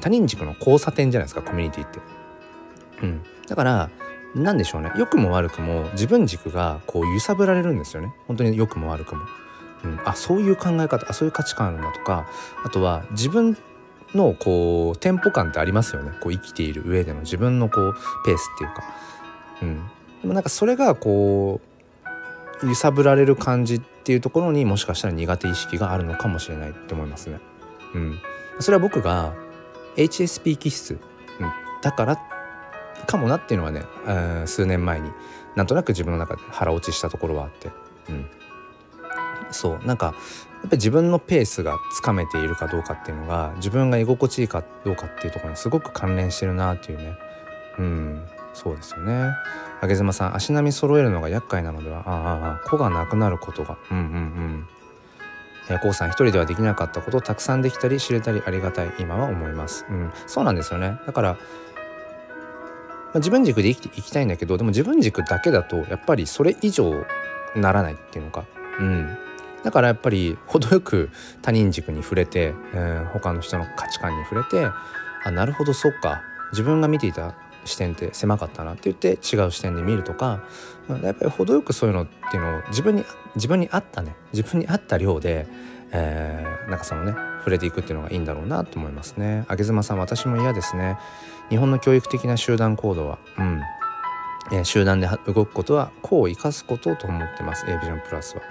[0.00, 1.98] 他人軸の交差点じゃないですかコミュニティって。
[3.02, 3.90] うん、だから
[4.34, 4.92] 何でしょうね。
[4.96, 8.14] 良くも悪くも自分軸がこう揺さぶられるんですよね。
[8.26, 9.24] 本当に良くも悪くも。
[9.84, 12.28] うん、あそういう考え方あそういう価値観あるんだとか
[12.64, 13.56] あとは自分
[14.14, 16.12] のこうテンポ感ってありますよね。
[16.20, 17.94] こう生きている上での自分のこう
[18.24, 18.84] ペースっていうか、
[19.62, 19.76] うん、
[20.22, 21.60] でもなんかそれがこ
[22.62, 27.40] う揺さぶられる感じっていうところにもしかしたら苦手意識があるのかもしれないって思いますね。
[27.94, 28.18] うん、
[28.60, 29.34] それは僕が
[29.96, 30.98] HSP 気質、
[31.40, 32.18] うん、だから
[33.06, 33.82] かもなっていうのはね、
[34.46, 35.10] 数年前に
[35.56, 37.70] なんとなく自分の中で腹落ちしたところはあって、
[38.08, 38.26] うん、
[39.50, 39.86] そう。
[39.86, 40.14] なんか
[40.62, 47.18] やっぱり自分のペースがつかめているかどうかっていうのが自分が居心地いいかどうかっていうところにすごく関連してるなっていうね。
[47.78, 48.22] うん。
[48.54, 49.30] そうですよね。
[49.82, 52.04] 上妻さん足並み揃えるのが厄介なのでは？
[52.06, 53.76] ああああ子がなくなることが。
[53.90, 54.68] うんうんうん。
[55.68, 58.92] えー、さん一人ではできなかったことをたくさんできたり知れたりありがたい。
[58.98, 59.84] 今は思います。
[59.88, 60.98] うん、そうなんですよね。
[61.06, 61.38] だから、ま
[63.14, 67.04] あ、自分軸で生きていきたいんだけどでも自分軸だけだとやっぱりそれ以上
[67.56, 68.44] ならないっていうのか。
[68.78, 69.16] うん、
[69.64, 74.70] だからやっぱり程よく他人軸に触れて、えー、他の人の価値観に触れて
[75.24, 76.22] あなるほどそっか
[76.52, 80.44] 自分が見ていた視点って狭かったなって言って違う視点で見るとか
[81.02, 83.04] やっぱり程よくそういうのっていうのを自分に
[83.36, 85.46] 自分に合ったね自分に合った量で、
[85.92, 89.44] えー、なんかそのね触れていくっていうのがいいんだろうなと思いますね。
[89.48, 90.96] あげずまさん私も嫌ですね。
[91.50, 93.60] 日本の教育的な集団行動は、うん
[94.52, 98.42] えー、集団で動くことは個を生かすことと思ってます A ビジョンプラスは。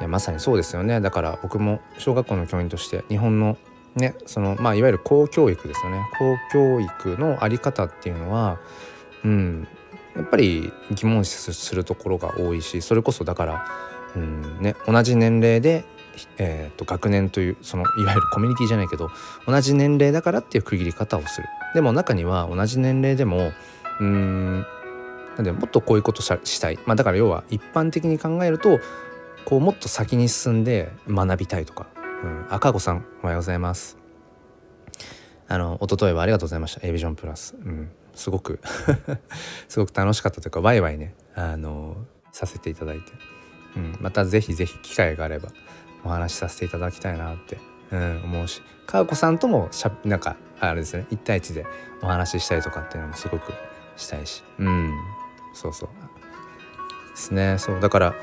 [0.00, 1.00] いやまさにそうですよね。
[1.00, 3.56] だから僕も小学校の教員として日本の
[3.94, 6.00] ねそのまあいわゆる公教育ですよね。
[6.18, 8.58] 公教育の在り方っていうのは
[9.24, 9.68] うん
[10.16, 13.66] やっぱり疑問視するところが多いしそれこそだから、
[14.14, 15.84] うんね、同じ年齢で、
[16.38, 19.10] えー、と学年というそのいわゆるコミュニティじゃないけど
[19.46, 21.48] 同じ年齢だからっていう区切り方をする。
[21.74, 23.52] でも中には同じ年齢でも
[24.00, 24.60] うん
[25.36, 28.78] なんでもっとこういうことしたい、まあ、だから要は一般的に考えると
[29.44, 31.86] こうもっと先に進んで学びたいとか、
[32.22, 33.98] うん、赤子さんおはようございます。
[35.46, 36.86] あの一昨日はありがとうございました。
[36.86, 38.60] A ビジョンプラス、うん、すごく
[39.68, 41.96] すごく楽しかったというかワイワイねあの
[42.32, 43.12] させていただいて、
[43.76, 45.50] うん、またぜひぜひ機会があれば
[46.04, 47.58] お話しさせていただきたいなって、
[47.90, 48.62] うん、思うし。
[48.86, 51.66] か子さんともしゃなんかあれですね1対1で
[52.02, 53.52] お話ししたりとかっていうのもすごく
[53.96, 54.42] したいし。
[54.58, 54.92] うん。
[55.52, 55.88] そうそう。
[57.10, 57.58] ですね。
[57.58, 57.80] そう。
[57.80, 58.14] だから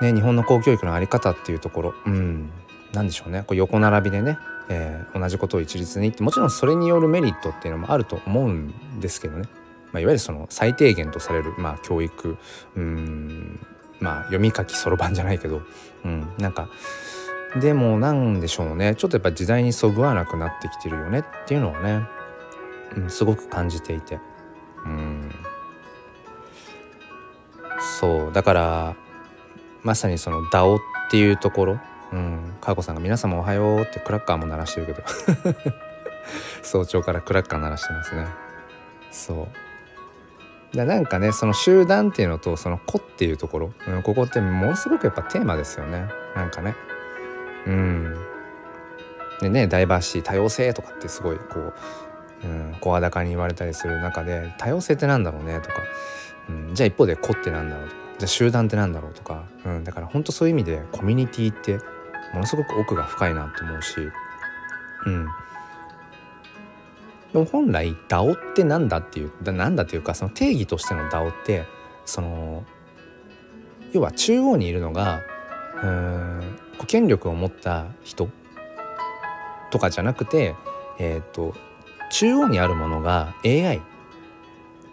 [0.00, 1.94] ね日本の公教育の在り方っていうところ。
[2.06, 2.50] うん。
[2.92, 3.44] 何でしょうね。
[3.46, 4.38] こう横並びでね
[4.72, 9.48] えー、同じことを一律にってもちろんそれによるメリットっていうのもあると思うんですけどね、
[9.92, 12.38] まあ、いわゆるその最低限とされる、まあ、教育。
[12.76, 13.66] うん。
[14.00, 15.62] まあ読み書きそろばんじゃないけど、
[16.04, 16.68] うん、なんか
[17.60, 18.94] でもなんでしょうね。
[18.94, 22.06] ちょっとやっぱ時代にそぐわなくなってきてるよねっていうのはね、
[22.96, 24.18] うん、すごく感じていて。
[24.84, 25.30] うん。
[28.00, 28.32] そう。
[28.32, 28.96] だから
[29.82, 30.78] まさにその DAO っ
[31.10, 31.80] ていうところ。
[32.12, 35.02] うん、かこさんが「皆様おはよう」ってクラッカーも鳴らしてるけど。
[36.62, 38.26] 早朝からクラッカー鳴らしてますね。
[39.10, 39.48] そ
[40.72, 40.76] う。
[40.76, 46.08] でなんかねその集団っていうのとその子っていうところ、うん、ここってものすごくやっぱテーマですよね。
[46.36, 46.76] なんかね。
[47.66, 48.16] うん。
[49.40, 51.74] でねダイバーシティ多様性とかってすごいこう、
[52.44, 55.76] うん、声高に言われたりする中で多様性ってなんだろうねとか、
[56.48, 58.00] うん、じゃあ一方で子ってなんだろうとか。
[58.20, 61.78] じゃあ集団ってなんだろうとか、うん、だから本当そういう意味でコミュニティって
[62.34, 63.96] ものすごく奥が深いなと思うし
[65.06, 65.26] うん。
[67.32, 71.64] でも本来 DAO ってなんだっていうなんだっていうかその定義としての DAO って
[72.04, 72.64] その
[73.92, 75.22] 要は中央にいるのが
[75.82, 76.56] うん
[76.86, 78.28] 権力を持った人
[79.70, 80.54] とかじゃなくて
[80.98, 81.54] えっ、ー、と
[82.10, 83.80] 中央にあるものが AI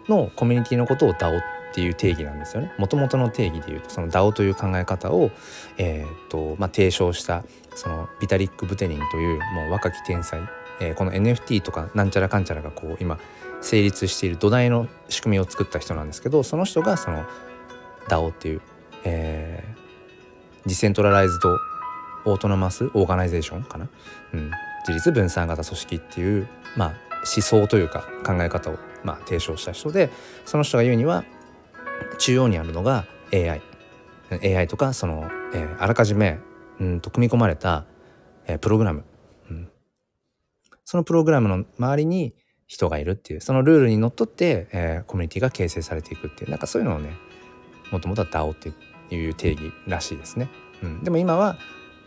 [0.08, 2.72] のコミュニティのことを DAO ってっていう定義なんですよね。
[2.78, 5.30] もともとの定義でいうとその DAO という考え方を、
[5.76, 10.40] えーとまあ、提唱したそのビタリック・ブテニンというもう若き天才、
[10.80, 13.18] えー、この NFT とかなんちゃらかんちゃらがこう今
[13.60, 17.24] 成立している土台の仕組みを作った人なんですけどその人がその
[18.08, 18.62] DAO っていう、
[19.04, 21.56] えー、 decentralized
[22.24, 23.88] autonomous organization かな、
[24.32, 24.50] うん、
[24.80, 30.10] 自立分散型組織っていう、まあ、思想というか考え方を、まあ、提唱した人で
[30.44, 31.24] その人が言うには
[32.18, 33.62] 中央にあるのが AI。
[34.30, 36.38] AI とかその、えー、あらかじめ
[36.80, 37.86] うんと組み込まれた、
[38.46, 39.04] えー、プログラム、
[39.50, 39.70] うん、
[40.84, 42.34] そのプログラムの周りに
[42.66, 46.50] 人がいるっていうそのルールにのっとって、えー、コミュニティが形成されていくっていう。
[46.50, 47.16] なんかそういうのをね
[47.90, 48.70] もともとは DAO って
[49.14, 50.50] いう定義らしいですね。
[50.82, 51.56] うん、でも今は、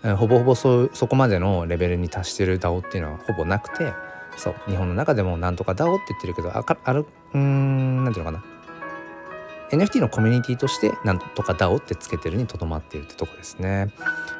[0.04, 3.92] えー、ほぼほぼそそこまでのレベルに達してる DAO っていうのはほぼなくて
[4.38, 4.56] そう。
[4.68, 8.51] 日本の中でもなんとか DAO って言ってるけどあかあるうんなんていうのかな。
[9.72, 13.90] NFT のコミュニティとしてなんとか DAO ってつけてるにとどまっているってとこですね。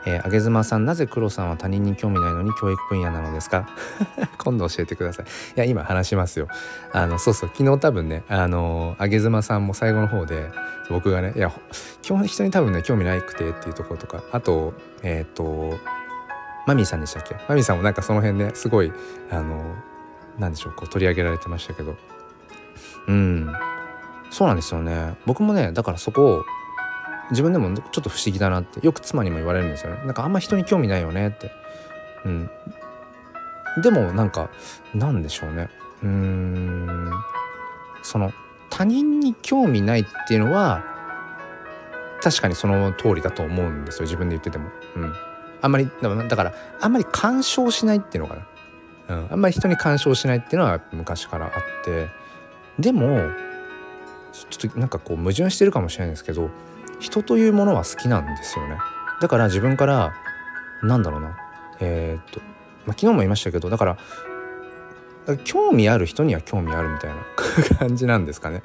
[0.06, 3.68] えー、あげずまさんなぜ黒さんは他人に興味ないのに教育分野なのですか？
[4.38, 5.26] 今度教えてください。
[5.26, 6.48] いや今話しますよ。
[6.92, 7.50] あのそうそう。
[7.56, 10.52] 昨日多分ねあのあげずまさんも最後の方で
[10.90, 11.52] 僕がねいや
[12.02, 15.78] 基本人に多分ね興味ないくてっていうところとかあとえっ、ー、と
[16.68, 17.36] マミーさんでしたっけ？
[17.48, 18.92] マミーさんもなんかその辺ねすごい
[19.32, 19.76] あの
[20.40, 21.96] なんでしょうこう取り上げられてましたけど。
[23.08, 23.52] うん。
[24.32, 25.16] そうなんですよね。
[25.26, 26.46] 僕もねだからそこを
[27.30, 30.04] 自分でもちょっと不思議だなってよく妻にも言われるんですよね。
[30.06, 31.52] なんかあんま人に興味ないよねって。
[32.26, 32.50] うん。
[33.82, 34.50] でもなんか
[34.94, 35.70] なんでしょうね。
[36.02, 37.12] うーん。
[38.04, 38.34] その
[38.70, 40.84] 他人に興味ないっていうのは
[42.22, 44.04] 確かにその通りだと思うんですよ。
[44.04, 44.70] 自分で言ってても。
[44.96, 45.14] うん。
[45.62, 48.46] あんまりだからあんまり干渉しないっていうのか
[49.08, 51.52] な、うん、あんまり人に干渉しないっていうのは昔からあっ
[51.86, 52.08] て。
[52.80, 53.30] でも
[54.32, 56.50] ちょっとなんかこう矛盾してるかもしれないんですけど
[57.00, 58.78] 人というものは好きなんですよね。
[59.22, 60.14] だから自分から
[60.84, 61.38] なんだろうな。
[61.80, 63.98] えー、っと、まあ、昨日も言いましたけどだから
[65.44, 67.18] 興味ある人には興味あるみたいな
[67.80, 68.62] 感じなんですかね。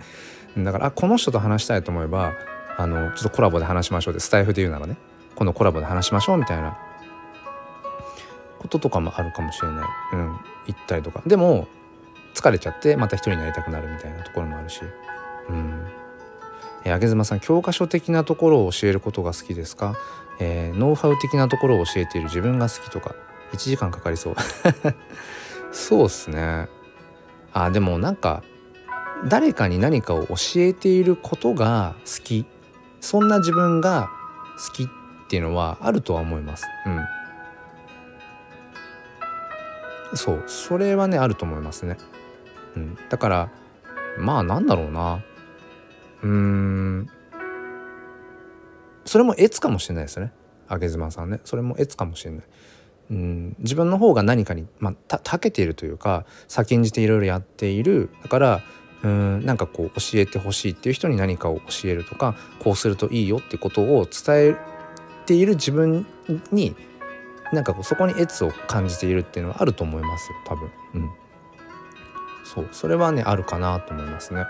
[0.56, 2.32] だからあこの人と話したいと思えば
[2.76, 4.96] あのちょっとコラボで話しましょうでスタイフで言うならね。
[5.34, 6.76] このコラボで話しましょうみたいな。
[8.58, 11.22] こととかもあるかもしれない、うん、言ったりとか。
[11.26, 11.68] でも
[12.34, 14.80] 疲れちゃってまた一人になりたくなるみたいなところもあるし。
[15.48, 15.86] うん。
[16.84, 19.96] えー、妻さん教科書的なところを教えることが好きですか、
[20.38, 23.14] えー、ノウハウ的なところを教えている自分が好きとか
[23.52, 24.34] 1時間かかりそう。
[25.72, 26.68] そうっすね。
[27.52, 28.42] あでもなんか
[29.28, 32.46] 誰かに何かを教えていることが好き。
[33.00, 34.10] そんな自分が
[34.56, 34.86] 好きっ
[35.28, 36.66] ていうのはあるとは思います。
[36.86, 37.04] うん。
[40.16, 40.44] そう。
[40.46, 41.98] それはねあると思いますね、
[42.76, 43.50] うん、だから
[44.18, 45.20] まあなんだろうな。
[46.26, 47.10] うん。
[49.04, 50.32] それも越かもしれないですね。
[50.68, 51.40] 上妻さんね。
[51.44, 52.44] それも越かもしれない。
[53.12, 53.56] うん。
[53.60, 58.10] 自分の方が何かに、まあ、たけているというか先んじていろいろやっている。
[58.22, 58.62] だから
[59.04, 64.56] うんなんかこう教えてほしいっていう人に何かを教えるとかこうするといいよってことを伝え
[65.26, 66.06] ている自分
[66.50, 66.74] に
[67.52, 70.30] なんかこうそこに越を感じているっていうのはあると思います。
[70.46, 70.70] 多分。
[70.94, 71.10] うん、
[72.44, 72.68] そう。
[72.72, 74.46] それはねあるかなと思いますね。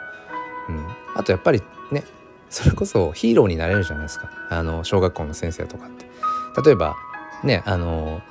[0.68, 2.05] うん、あとやっぱりね
[2.50, 6.07] それこそヒーローになれるじゃないですかあの小学校の先生とかって。
[6.64, 6.96] 例えば
[7.44, 8.22] ねあの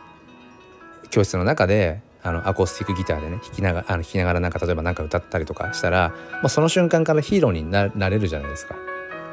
[1.11, 6.09] 教室の中であのアコースティックギターでね弾きながらあの弾きながらなんか例えば何か歌ったりとかしたら
[6.41, 8.75] もうその瞬間からヒーローになれるじゃないですか。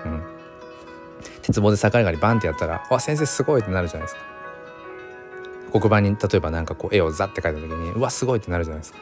[0.04, 0.22] うん、
[1.40, 4.20] 鉄棒で逆上がりバンってやったら「わ先生すごい!」ってなるじゃないですか。
[5.72, 8.98] 黒板に例えば何かこう絵をザッて描いた時に「うわすごい!」ってなるじゃないですか。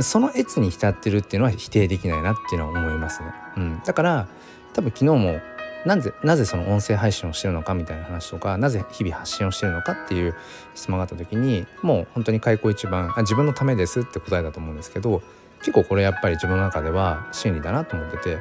[0.00, 3.32] その越に浸ってるっていうのは否定できないなっていうのは思いますね。
[3.56, 4.28] うん、だから
[4.74, 5.40] 多分昨日も
[5.86, 10.34] なぜなぜその音声配信をしてるのかみたいな話とかなぜ日々発信をしてるのかっていう
[10.74, 15.22] 質問があった時にもう本当に開口一番あ自分のためですって答えだと思うんですけど
[15.60, 18.38] 結構これやっぱり自分の中では真理だなと思ってて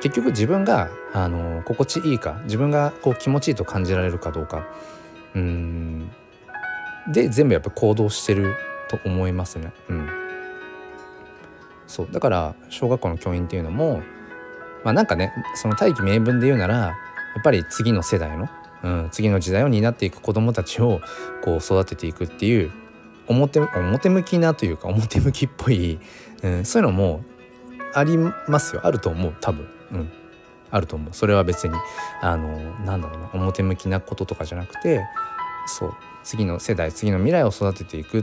[0.00, 4.66] 結局自分があの心地いいか自分がこう気持ちいいと感じられるかどうか
[5.34, 6.10] うん
[7.12, 8.54] で全部やっぱ行動してる
[8.88, 9.72] と思いますね。
[9.88, 10.19] うん
[11.90, 14.00] そうだから小学校の教員っていうのも
[14.84, 16.94] まあなんかねその大義名分で言うならや
[17.40, 18.48] っぱり次の世代の、
[18.84, 21.00] うん、次の時代を担っていく子どもたちを
[21.44, 22.70] こう育てていくっていう
[23.26, 25.98] 表表向きなというか表向きっぽい、
[26.44, 27.24] うん、そういうのも
[27.92, 28.82] ありますよ。
[28.84, 29.68] あると思う多分。
[29.92, 30.12] うん。
[30.70, 31.12] あると思う。
[31.12, 31.74] それは別に
[32.20, 35.04] あのなんだろうな表向きなこととかじゃなくて
[35.66, 38.22] そう次の世代次の未来を育てていく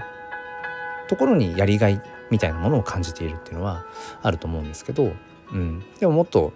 [1.09, 3.85] ところにやりがいみたいなものを感じているっていうのは
[4.21, 5.11] あると思うんですけど、
[5.51, 6.53] うん、でももっと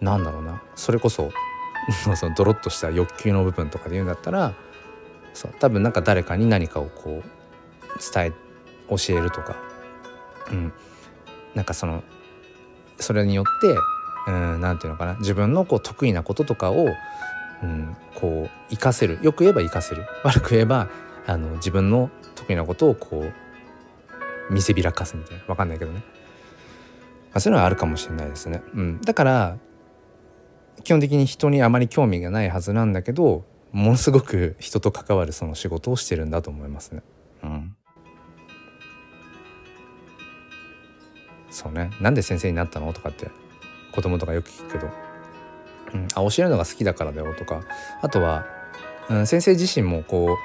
[0.00, 0.62] なんだろうな。
[0.76, 1.30] それこそ
[2.16, 4.52] そのドロッとした欲求の部分とかで言うんだったら
[5.32, 8.32] そう多分なんか誰かに何かをこう伝え
[8.88, 9.56] 教えるとか、
[10.50, 10.72] うん、
[11.54, 12.02] なんかその
[12.98, 13.76] それによって
[14.30, 15.14] 何、て言うのかな。
[15.14, 16.88] 自分のこう得意なこととかを、
[17.62, 19.18] うん、こう活かせる。
[19.22, 20.04] よく言えば活かせる。
[20.22, 20.88] 悪く言えば
[21.26, 23.32] あの自分の得意なことをこう
[24.50, 25.44] 見せびらかすみたいな。
[25.44, 26.04] 分かんないけどね、ま
[27.34, 28.62] あ、そういうのはあるかもしれないですね。
[28.74, 29.58] うん、だから
[30.84, 37.02] 基本的に人にあまり興味がないはずなんだけどものすごく人と関わるその仕事をしてるんだと思いますね。
[37.42, 37.76] うん、
[41.50, 41.90] そうね。
[42.00, 42.92] なんで先生になったの？
[42.92, 43.28] とかって
[43.92, 44.88] 子供とかよく聞くけど、
[45.94, 47.60] うん、あ教えるのが好きだからだよとか。
[48.00, 48.46] あとは、
[49.10, 50.36] うん、先生自身もこ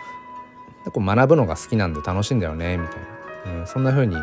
[0.86, 3.06] うこう学ぶのが好きなんで楽しいんだよねみたいな
[3.46, 4.16] うん、そんな風に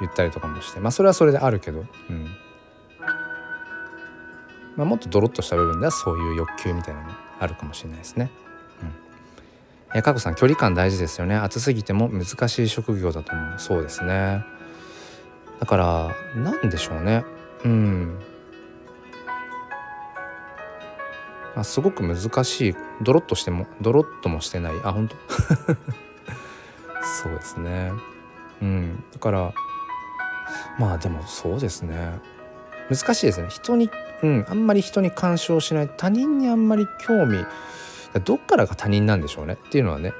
[0.00, 2.26] 言ったりとかもしてまあそれはそれであるけど、うん。
[4.76, 8.30] まあ、もっとドロッとした部分ではそういう欲求みたいなのもあるかもしれないですね。
[8.80, 9.98] うん。
[9.98, 11.34] えかこさん距離感大事ですよね。
[11.34, 13.58] 暑すぎても難しい職業だと思う。
[13.58, 14.44] そうですね。
[15.58, 17.24] だから何でしょうね。
[17.64, 18.18] うん。
[21.56, 22.74] まあ、すごく難しい。
[23.02, 24.74] ドロッとしてもドロッともしてない。
[24.84, 25.16] あ本当？
[27.02, 27.90] そうですね。
[28.62, 29.04] うん。
[29.12, 29.54] だから
[30.78, 32.18] まあでもそうですね。
[32.90, 33.48] 難しいですね。
[33.50, 33.90] 人に
[34.22, 35.88] うんあんまり人に干渉しない。
[35.88, 37.44] 他人にあんまり興味
[38.24, 39.54] どっからが他人なんでしょうね。
[39.54, 40.12] っていうのはね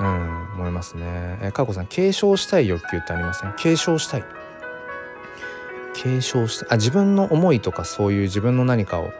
[0.00, 1.38] うん思いますね。
[1.42, 3.52] えかこさん継承したい欲求ってありません？
[3.56, 4.24] 継承したい。
[5.94, 9.10] 継承したあ自分の思いとかそういう自分の何かを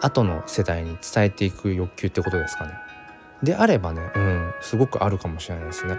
[0.00, 2.72] 後の世代に伝えていく欲求ってことですかね。
[3.42, 5.96] であればねうんすごくあるかもしれないですね。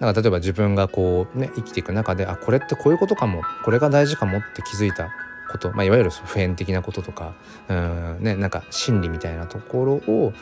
[0.00, 5.10] なんか例えば自分がこうね生きていく中であこれってこういうことかもこれが大事かもって気づいた
[5.52, 7.34] こと、まあ、いわゆる普遍的なこととか
[7.68, 10.32] うんねなんか真理みたいなところを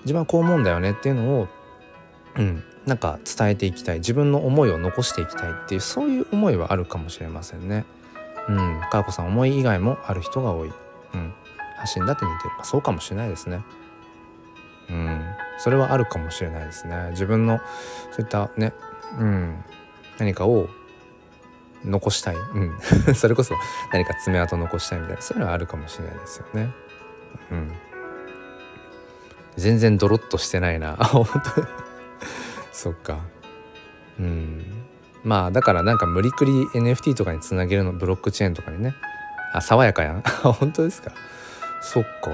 [0.00, 1.48] 自分はこう思うんだよねっていうのを
[2.36, 7.84] うんなんか伝えていきたい自分の思いを残していきたいっていうそういう思いはあるかもしれませんね。
[8.48, 10.72] うん、かーこさん思い以外もある人が多い。
[11.14, 11.32] うん、
[11.76, 13.62] 発信だって似てる、まあ、そうかもしれないですね。
[14.90, 15.22] うん、
[15.58, 17.10] それはあるかもしれないですね。
[17.10, 17.60] 自分の
[18.10, 18.72] そういったね、
[19.18, 19.64] うん、
[20.18, 20.68] 何かを
[21.84, 22.78] 残したい、うん、
[23.14, 23.54] それこそ
[23.92, 25.22] 何か爪痕残したいみたいな。
[25.22, 26.70] そういうのはあるかもしれないですよね。
[27.50, 27.72] うん、
[29.56, 30.96] 全然ドロッとしてないな。
[30.98, 31.66] あ 本当
[32.72, 33.18] そっか。
[34.18, 34.64] うん。
[35.24, 38.94] まあだからなんか無理くり NFT とかにつなげるのブロックチェーンとかにね。
[39.52, 40.22] あ爽やかやん。
[40.42, 41.12] 本当ですか。
[41.80, 42.30] そっか。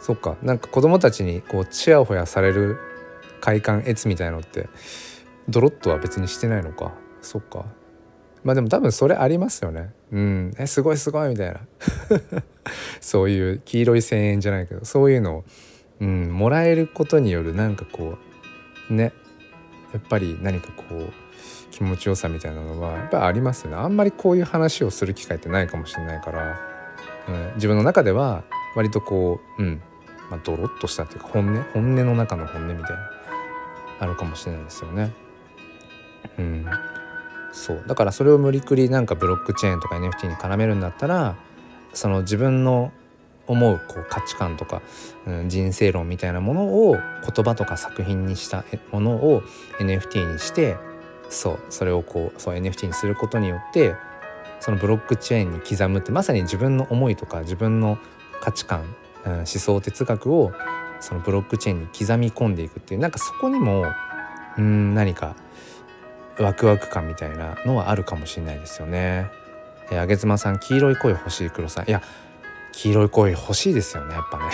[0.00, 0.36] そっか。
[0.42, 2.78] なんか子供たちにこうちやほやされる
[3.40, 4.68] 快感悦みたいのって
[5.50, 6.92] ドロッとは別にしてないのか。
[7.20, 7.66] そっか。
[8.42, 9.92] まあでも多分それありますよね。
[10.12, 10.54] うん。
[10.58, 11.60] えすごいすごいみたいな。
[13.00, 15.44] そういう黄色い声援じゃないけどそういうのを、
[16.00, 18.16] うん、もらえることによるなんかこ
[18.90, 19.12] うね。
[19.92, 21.12] やっぱり何かこう
[21.72, 23.76] 気持ちよさみたいなのはやっぱりありますよね。
[23.76, 26.60] あんまりこういう話をする機会ってないかもしれないから、
[27.28, 28.44] うん、自分の中では
[28.76, 29.82] 割とこううん。
[30.30, 31.62] まあ、ドロッとしたっていうか本音？
[31.74, 33.10] 本音の中の本音みたいな。
[33.98, 35.12] あるかもしれないですよね。
[36.38, 36.66] うん、
[37.52, 37.84] そう。
[37.86, 41.36] だからそれを無理くりなんかブロックチェーンとか NFT に絡めるんだったら
[41.92, 42.92] その自分の
[43.46, 44.80] 思うこう価値観とか、
[45.26, 49.42] うん、人生論みたいなものを言葉とか作品にしたものを
[49.80, 50.76] NFT にして
[51.28, 53.94] そうそれをこうそう NFT にすることによって
[54.60, 57.98] そのブロックチェーンに刻むってまさに自分の思いとか自分の
[58.40, 60.52] 価値観、うん、思想哲学を
[61.00, 63.84] そのブロックチェーンに刻み込んでいくっていうなんかそこにも
[64.58, 65.34] うん何か
[66.42, 69.30] ワクワク感みたいなのはあるかもしれないですよね。
[69.90, 71.88] えー、あげずまさん黄色い声欲しい黒さん。
[71.88, 72.02] いや
[72.72, 74.44] 黄色い声欲しいですよねやっぱね。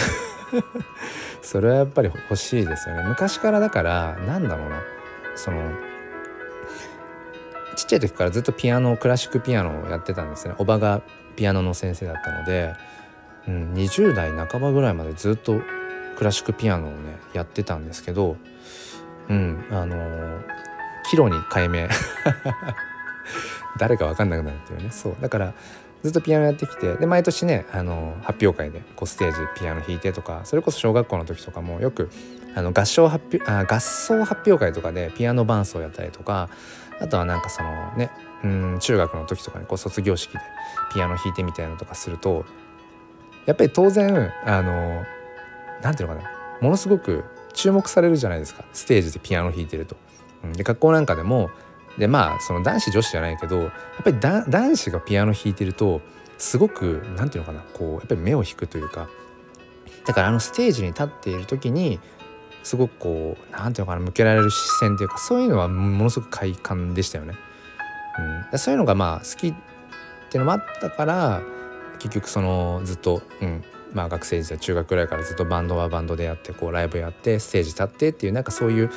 [1.43, 3.05] それはやっぱり欲しいですよね。
[3.05, 4.83] 昔からだからなんだろうな。
[5.35, 5.71] その
[7.77, 10.55] ちっちゃい時からずっとピアノクラシックピアノをやってたんですね。
[10.59, 11.03] おばが
[11.37, 12.75] ピアノの先生だったので、
[13.47, 15.61] うん、20代半ばぐらいまでずっと
[16.17, 18.37] クラシックピアノをねやってたんですけど。
[19.29, 20.41] うんあのー、
[21.11, 21.89] キロに改名
[23.79, 24.91] 誰か分かんなくなるっていうね。
[24.91, 25.17] そう。
[25.21, 25.55] だから
[26.03, 32.11] ずっとピアノやってきてで毎年ねあの発表会でこうステージピアノ弾いてとかそれこそ小学校の時とかもよく
[32.55, 36.49] あの合唱発表あ合奏発表会とかでピアノ伴奏やったりとか
[37.01, 38.11] あとはなんかそのね
[38.45, 40.39] うん中学の時とかにこう卒業式で
[40.95, 42.45] ピアノ弾いてみたいなのとかすると
[43.47, 45.05] やっぱり当然あの
[45.83, 46.31] 何ていうのかな。
[46.61, 48.65] ものすごく注目されるじゃないですか。
[48.73, 49.97] ステージでピアノ弾いてると。
[50.55, 51.51] で学校なんかでも
[51.99, 53.71] でまあその男子女子じゃないけどやっ
[54.05, 56.01] ぱり男子がピアノ弾いてると
[56.39, 59.09] すごく何て言うのかなこうやっぱり目を引くというか
[60.07, 61.99] だからあのステージに立っている時に
[62.63, 67.35] すごくこう何て言うのかな向けられる視線というかそういうのはものすごく快感でしたよね。
[68.53, 69.55] うん、そういうのがまあ好きっ
[70.31, 71.43] ていうのもあったから
[71.99, 73.65] 結局そのずっと、うん。
[73.95, 78.91] まあ、学生時代中学ぐらいからずっとバンドはバンドでやってこうライブやってステージ立ってっていうなんかそういう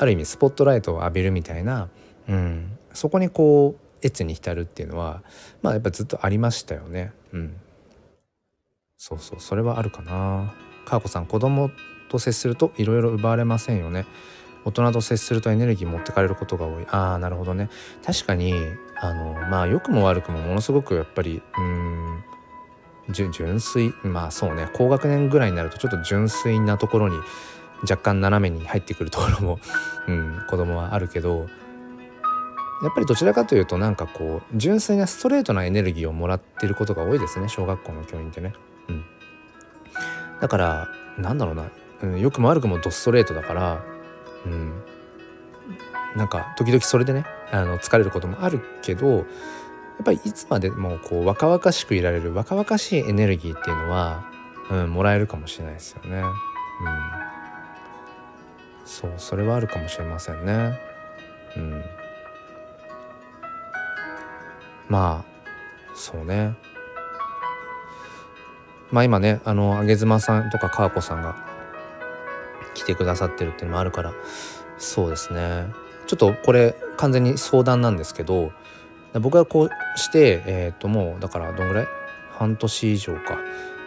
[0.00, 1.90] ある意味スポットライトを浴びるみたいな、
[2.26, 5.22] うん、そこにこう越に浸るっていうのは
[5.60, 7.12] まあやっぱずっとありましたよね。
[7.34, 7.56] うん、
[8.96, 10.54] そうそうそれはあるかな。
[10.86, 11.70] かーこさん子供
[12.08, 14.06] と接するといろいろ奪われませんよね。
[14.64, 17.70] 大人と接するとエネルギー持ってかれることが多いああなるほどね
[18.04, 18.52] 確かに
[19.00, 22.22] あのまあ良くも悪くもものすごくやっぱりうん
[23.10, 27.16] 純粋まあそうね高学年ぐらいになるとちょっと純粋なところに
[27.82, 29.60] 若干斜めに入ってくるところも、
[30.08, 31.48] うん、子供はあるけど
[32.82, 38.54] やっぱりどちらかというとなんかこう純粋なストレートなエネルギーをもらってることが多いですね小学校の教員ってね。
[38.88, 39.04] うん、
[40.40, 41.64] だからなんだろうな
[42.02, 43.84] うん、よくも悪くもドストレートだから、
[44.46, 44.82] うん、
[46.16, 49.24] なんか時々それでねあの疲れることもあるけどやっ
[50.04, 54.24] ぱりいつまでもこう若々しくいられる若々しいエネルギーっていうのは、
[54.70, 56.22] うん、もらえるかもしれないですよね。
[56.22, 56.26] うん、
[58.84, 60.78] そうそれはあるかもしれませんね。
[61.56, 61.84] うん、
[64.88, 66.54] まあそうね。
[68.90, 71.36] まあ今ねあの上妻さんとか川子さんが
[72.74, 74.12] 来てくださってるっていうのもあるから
[74.78, 75.66] そうですね
[76.08, 78.52] ちょっとこれ完全に相談なんですけど
[79.14, 81.86] 僕がこうしてえっ、ー、ともうだからどんぐらい？
[82.32, 83.38] 半年以上か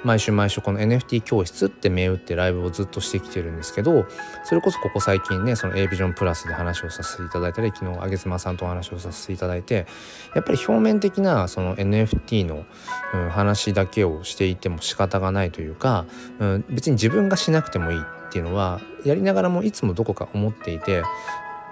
[0.04, 4.06] 毎週毎週この NFT 教室って銘打ってライブをずっとしてきてるんですけど
[4.44, 9.88] それこそここ最近ねその A ビジョンプラスで話をさせていただいたり昨日上妻さんとお話をさせていただいて
[10.36, 12.66] やっぱり表面的なその NFT の、
[13.14, 16.06] うん、話だけをしていても仕方がないというか、
[16.40, 21.04] うん、別に自分がしなくてもいいっていうのはやりながらもいつもどこか思っていて、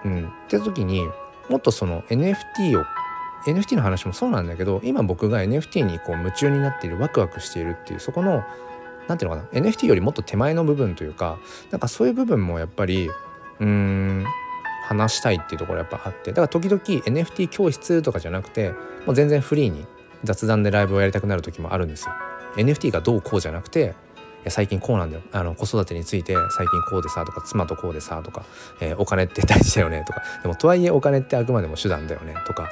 [0.05, 1.07] うん、って時に
[1.49, 2.85] もっとその NFT を
[3.45, 8.43] NFT の話もそうなんだけど今僕が NFT にこう夢中になっているワクワクしているっていうそこの
[9.07, 11.39] 何ていうのかな NFT よりもっと手前の部分というか
[11.71, 13.09] なんかそういう部分もやっぱり
[13.59, 14.25] うん
[14.85, 18.71] 話したいっていうところやっぱあってだから時々 NFT 教室とかじゃなくて
[19.05, 19.85] もう全然フリーに
[20.23, 22.13] 雑談でライブをやりたくなる時もあるんですよ。
[22.57, 23.95] NFT がどうこうじゃなくて
[24.43, 28.43] や最近こうなんだよあの子育てについて最近こうでさとか妻とこうでさとか、
[28.79, 32.69] えー、お金って大事だよねとかでもとはいえお金ってあくまでも手段だよねとか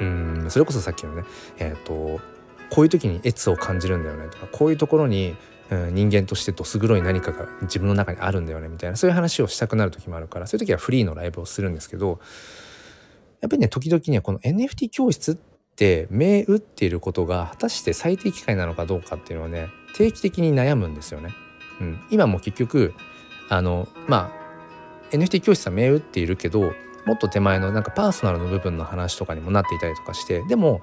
[0.00, 1.24] うんそれこそさっきのね
[1.58, 2.20] えっ、ー、と
[2.70, 5.34] こういう時に越を感じるんだよねとかこういうところに、
[5.70, 12.20] うん、人間としてどす黒い何かが自分の中にあるんだよねみたいなそういう話をしたくなる時もあるからそういう時はフリーのライブをするんですけど
[13.40, 15.36] やっぱりね時々ねこの NFT 教室っ
[15.76, 21.30] て銘打っていることが果たして最適解なのかどうかっていうのはね定期的に悩むんですよね。
[21.80, 22.94] うん、今も結局
[23.48, 26.72] あのまあ NFT 教室は銘打っているけど
[27.08, 30.82] もっと手前のなんかパーソナルの部分の話とかにもなっていたりとかしてでも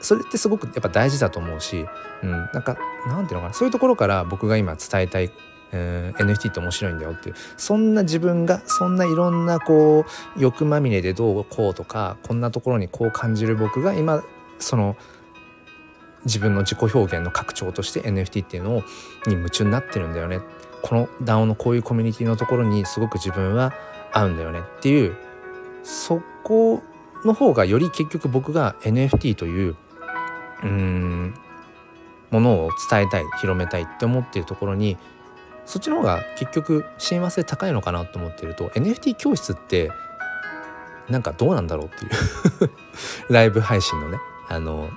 [0.00, 1.84] それってすごくやっぱ大事だと思うし、
[2.22, 5.30] うん、なんかなんていうのかなそういうところから僕が今伝えたい、
[5.72, 14.24] えー、NFT って面白いんだよっていうそんな自分がそんないろんなこう欲まみれでどうこうとかこんなところにこう感じる僕が今
[14.58, 14.96] その
[16.24, 18.82] 自分の自己表現の拡張として NFT っていうのを
[19.26, 20.40] に夢中になってるんだよね。
[20.80, 23.72] この DAO のこういうコミュニティのところにすごく自分は
[24.12, 25.16] 合うんだよねっていう
[25.84, 26.82] そこ
[27.24, 29.76] の方がより結局僕が NFT という
[30.64, 31.34] うん
[32.30, 34.96] ものを伝えたい広めたいって思っているところに
[35.66, 39.90] そっちの方が結局親和性高いのかなと思っていると NFT 教室って
[41.08, 42.70] なんかどうなんだろうっていう
[43.32, 44.18] ライブ配信のね
[44.48, 44.88] あの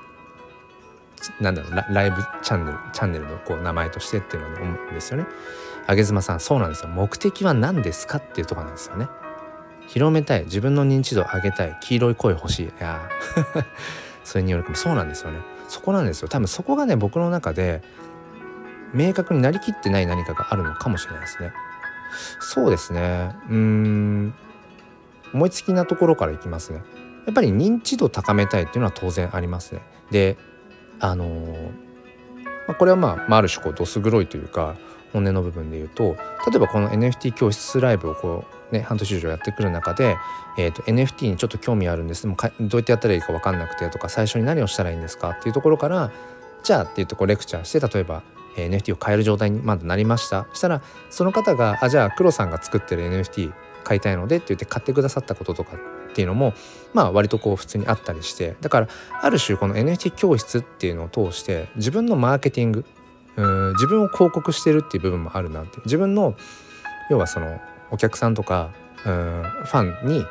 [1.40, 5.26] なんだろうライブチャンネルチャンネルのこう名前としてっていうのを思うんですよね。
[5.86, 9.08] あげずまさんそうなんですよ目的は何ですかっていうとこなんですよね。
[9.88, 12.66] 広めたい自分の認知度を上げたい黄色い声欲しい。
[12.66, 13.10] いや
[14.24, 14.76] それによるかも。
[14.76, 15.40] そうなんですよね。
[15.68, 16.28] そこなんですよ。
[16.28, 17.82] 多分そこがね僕の中で
[18.94, 21.54] 明確になりきってない何かがあるのかもしれないですね。
[22.40, 23.36] そうですね。
[23.50, 24.34] うん。
[25.34, 26.82] 思いつきなところからいきますね。
[27.26, 29.82] やっぱり認知度高めたいっていうのは当然ありますね。
[30.12, 30.38] で
[31.00, 31.72] あのー、
[32.68, 34.76] まあ、これはまあ、まあ、ある種こうどす黒いというか
[35.14, 36.16] 本音の部分で言うと
[36.50, 40.18] 例えばこの NFT 教室ライブをこうね半年以上やってくる中で、
[40.58, 42.24] えーと、NFT にちょっと興味あるんです。
[42.24, 46.12] でもどうやってやったらいいか分かんなくてとか最初に何をしたらいいんですかっていうところから
[46.64, 48.24] じゃあって言ってこうレクチャーして例えば
[48.56, 50.48] NFT を買える状態にまだなりました。
[50.54, 53.54] したらその方があじゃあ黒さんが作ってる NFT
[53.84, 55.78] 買いたいのでって言って買ってくださったこととか
[56.10, 56.54] っていうのも
[56.94, 58.56] まあ割とこう普通にあったりして。
[58.62, 58.88] だから
[59.22, 62.86] ある種この NFT 教室っていうのを通して自分のマーケティング
[63.38, 65.80] うん自分を広告してるっていう部分もあるなって。
[65.86, 66.36] 自分の
[67.10, 67.62] 要はその
[67.92, 68.72] お客さんとか
[69.06, 70.26] うんファンに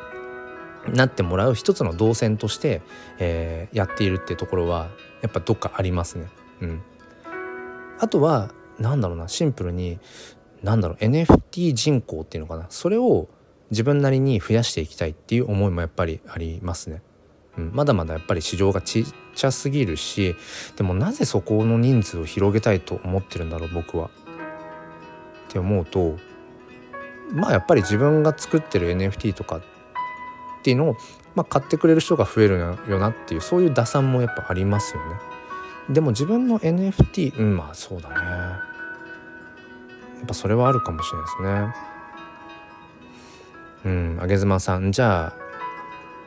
[0.93, 2.81] なってもらう一つの動線として、
[3.19, 4.89] えー、やっているってところは
[5.21, 6.27] やっぱどっかありますね。
[6.61, 6.81] うん、
[7.99, 9.99] あとはなんだろうなシンプルに
[10.63, 13.27] なんだろう NFT 人口っていうのかなそれを
[13.69, 17.01] 自分なりに増やしていきたいっていう思いもやっぱりありますね。
[17.57, 19.05] うん、まだまだやっぱり市場がちっ
[19.35, 20.35] ちゃすぎるし
[20.75, 24.09] でもなぜそこの人数を広げたいと思ってるんだろう僕は。
[25.47, 26.17] って思うと
[27.31, 29.61] まあやっぱり自分が作ってる NFT とかっ
[30.63, 30.97] ていうのを、
[31.35, 32.57] まあ、買ってくれる人が増える
[32.87, 35.15] よなっていうそういう打算もやっぱありますよね。
[35.89, 38.15] でも自分の NFT うんまあそうだね。
[38.15, 38.61] や
[40.23, 41.75] っぱそれはあるかもしれないですね。
[43.85, 45.33] うん、あげずまさんじゃあ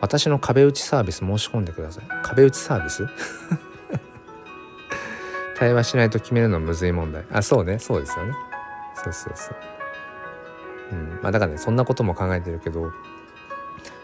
[0.00, 3.06] 私の壁打ちサービス申し込んでください壁打ちサービス？
[5.58, 8.32] 対話しないと決めるのはむずい問題あそうねそうですよね
[8.94, 9.56] そうそうそう
[10.92, 11.18] うん。
[11.22, 12.92] まあだからねそんなことも考えてるけど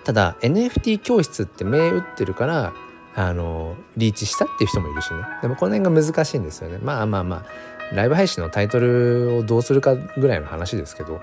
[0.04, 2.72] ただ NFT 教室って銘打ってるから
[3.14, 5.20] あのリーチしたっていう人もいるしね。
[5.42, 6.78] でもこの辺が難しいんですよね。
[6.82, 11.20] まあまあまあライブ配信のタイトルをどうするかぐらいの話ですけど。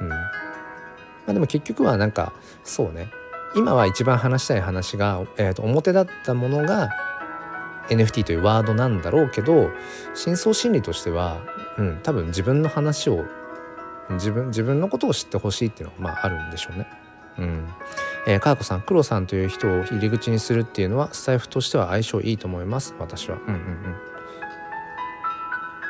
[0.00, 0.08] うん。
[0.08, 0.16] ま
[1.28, 2.32] あでも結局はなんか
[2.64, 3.08] そうね。
[3.54, 6.90] 今は一番話したい話が、えー、と表だったものが
[7.88, 9.70] NFT というワードなんだろうけど
[10.14, 11.42] 深層心理としては、
[11.76, 13.26] うん、多分自分の話を
[14.14, 16.86] 自分自分のことを知ってほしいっていうのがまああるんでしょうね。
[17.38, 17.68] うん
[18.26, 23.36] えー、かやこさん黒さんという人を入り口にするっていうのはスタイフとしては相性いいと思います私は。
[23.36, 23.96] うんうんうん。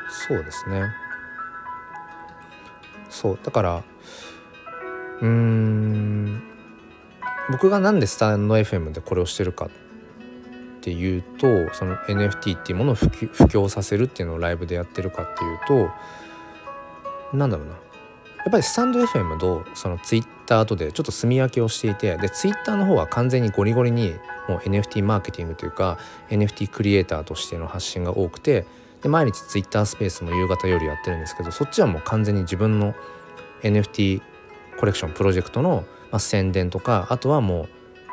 [0.09, 0.83] そうですね。
[3.09, 3.83] そうだから
[5.21, 6.43] うん
[7.51, 9.69] 僕が何でスタンド FM でこれをしてるかっ
[10.81, 15.43] ていうとその NFT っていうものを普及させるっていうのをライブでやってるかって
[15.75, 15.89] いう
[17.31, 17.75] となんだろうな
[18.45, 24.13] やっぱりスタンド FM とその Twitter とでちょっと住み分けをしていてで Twitter の方は完全にゴリゴリに
[24.49, 25.97] もう NFT マーケティングというか
[26.29, 28.65] NFT クリエイターとしての発信が多くて
[29.01, 32.93] で毎日 Twitter スペースも夕方夜やってるんですけどそっちはもう完全に自分の
[33.61, 34.21] NFT
[34.79, 37.67] コレクションプロジェクトのまあ、宣伝とかあとはもう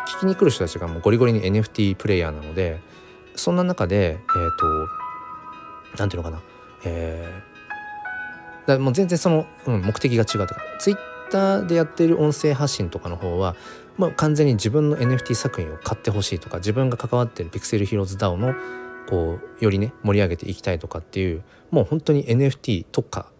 [0.08, 2.80] 聞きに来る人たちがもうゴリゴリに NFT プレイヤーなので
[3.36, 4.88] そんな中でえっ、ー、と
[5.98, 6.42] 何ていうのかな
[6.82, 7.49] えー、
[8.66, 13.56] だもう全然その、うん、目的が違うとか Twitter でやってる音声発信とかの方は、
[13.96, 18.54] まあ、完全に自分の NFT 作品を買ってほしいとか自分が関わってるピクセルヒローズ DAO の
[19.08, 23.30] こうよりね盛り上げていきたいとかっていうもう本当に NFT 特化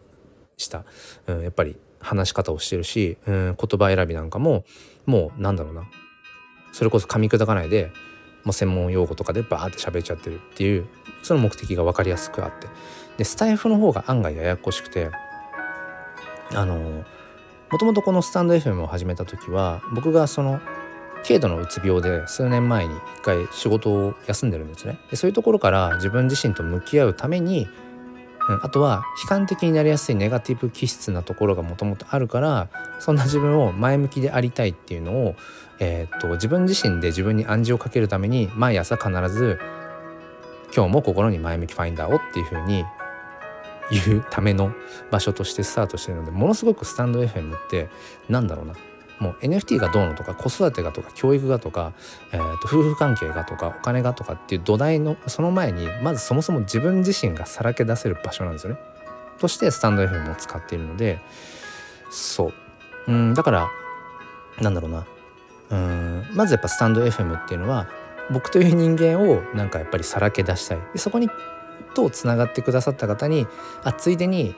[0.57, 0.85] した、
[1.27, 4.65] うん、やっぱり話し方をしてるし、うん、言葉選びなんかも
[5.07, 5.85] もうなんだろうな。
[6.73, 7.91] それこそ噛み砕かないで
[8.45, 10.87] もう専門用語とかでバーって喋っちゃってるっていう
[11.23, 12.69] その目的が分かりやすくあって。
[13.19, 15.11] でスタイフの方が案外ややこしくて
[16.55, 17.05] あの
[17.71, 20.61] もともとこのスタンド FM を始めた時は僕がその
[21.27, 24.99] 軽度のうつ病で数年前に一回仕事を休んでるんですね。
[25.11, 27.69] でそういうところから自分自身と向き合うために、
[28.63, 32.69] あとは悲観的になりやすいネガティブ気質なところがもともとあるから
[32.99, 35.37] そんな自分を前向きでありたいっていうのを、
[35.79, 39.61] えー、っと自分自身で自分に暗示をかけるために毎朝必ず
[40.75, 42.85] 「今日も心に前向きファインダーを」っていうふうに
[43.91, 44.73] 言うための
[45.11, 47.89] 場所としてスタートしてるのでものすごくスタンド FM って
[48.29, 48.75] なんだろうな。
[49.21, 51.93] もう NFT がどうのとか子育てがとか教育がとか、
[52.33, 58.81] えー、と夫婦関係がとかお金がとかっていう土台のその前にまずそもそも自分自身がさらけ出せる場所なんですよね。
[59.39, 61.21] としてスタンド FM を使っているので
[62.11, 62.53] そう。
[63.09, 63.69] うんだから
[64.61, 65.07] なんだろうな。
[65.71, 67.89] うんまずやっぱスタンド FM っていうのは
[68.31, 70.79] 僕という人間をなんかやっぱりさらけ出したい。
[70.93, 71.29] でそこに
[71.95, 73.47] とつながってくださった方に
[73.85, 74.55] あついでに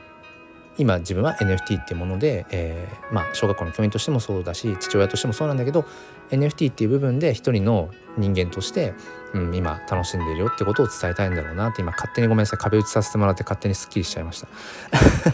[0.78, 5.84] 今自分は NFT っていうもので、えー、まあ、小学校の教員としてもそうだし父親としてもそうなんだけど
[6.30, 8.94] NFT っていう部分で一人の人間として、
[9.34, 14.48] うん、今楽しんでるよってことを伝えたいんだろうなって今勝手にごめんなさい壁打ちさせてもらって勝手にすっきりしちゃいました。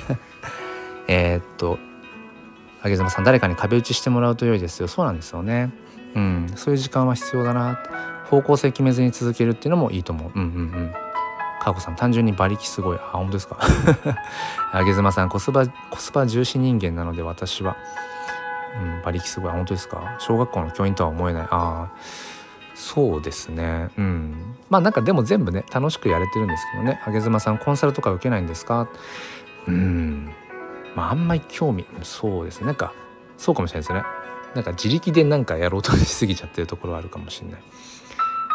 [1.06, 1.78] えっと
[2.82, 4.88] あげずまさん誰かに壁打ちしてもらうと良いですよ。
[4.88, 5.70] そうなんですよね。
[6.14, 7.78] うんそういう時間は必要だな
[8.28, 10.30] 方向性決めずに続けるっていうのもいいと思う。
[10.34, 11.07] うんうんうん。
[11.68, 12.98] かこさん単純に馬力すごい。
[12.98, 13.58] あ本当ですか？
[14.72, 17.76] あげずまさんコスパコスパ重視人間なので私は、
[18.80, 19.52] うん、馬力すごい。
[19.52, 20.16] 本当ですか？
[20.18, 21.42] 小学校の教員とは思えない。
[21.44, 21.88] ああ
[22.74, 23.90] そうですね。
[23.98, 24.54] うん。
[24.70, 27.00] まあなんかでも全部ね楽しくやれてるんですけどね。
[27.04, 28.88] あげずまさんコンサルとか受けないんですか？
[29.66, 30.32] うん。
[30.94, 32.66] まああんまり興味そうですね。
[32.66, 32.92] なんか
[33.36, 34.02] そうかもしれないですね。
[34.54, 37.62] なんか自力で何かやろうとしすぎちゃってるところはあるかもしれない。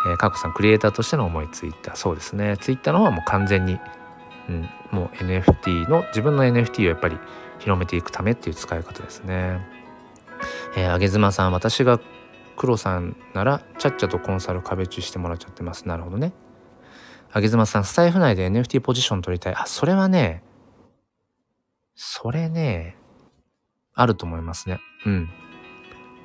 [0.06, 3.80] えー、かこさんクリエイターとしての思いツイッターそうですねツイッターの方はもう完全に、
[4.49, 7.18] うん、もう NFT の自分の NFT をやっぱり
[7.60, 9.66] 広めていくためっていう使い方ですね。
[10.76, 11.99] えー、あげずまさん私が
[12.58, 16.34] 黒さんならちゃっちゃとコンサル壁打ちしてもらっちゃってますなるほどね。
[17.32, 20.43] あげずまさんスタイフ内で NFT ポジション取りたいあそれはね
[21.95, 22.95] それね
[23.95, 25.30] あると思いますねうん。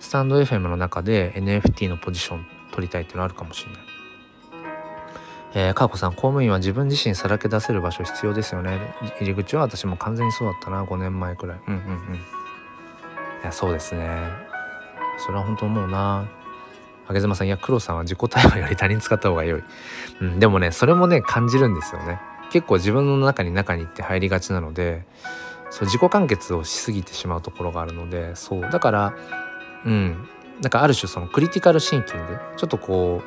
[0.00, 3.80] スタンド FM の中で NFT のポジション取りたいっていうのあるかもしれない。
[5.54, 8.78] えー、かこさん、公務員は自分自身さらけ出せる場所必要ですよね。
[9.18, 11.58] 入り口は私も完全にそうだったな、5年前くらい。
[11.66, 12.14] うんうんうん。
[12.14, 12.18] い
[13.42, 14.28] や、そうですね。
[15.18, 16.28] それは本当思うな。
[17.08, 19.64] あげずまさん、いや、黒さんは自己対話より他人使った方が良い。
[20.20, 22.20] うん、でもね、それもね、感じるんですよね。
[22.52, 25.04] 結構自分の中に中にって入りがちなので、
[25.70, 28.60] そう、自己完結をしすぎてしまうところがあるので、そう。
[28.70, 29.14] だから、
[29.84, 30.28] うん、
[30.60, 33.22] なんかある種そのクリティカルシンキングちょっとこ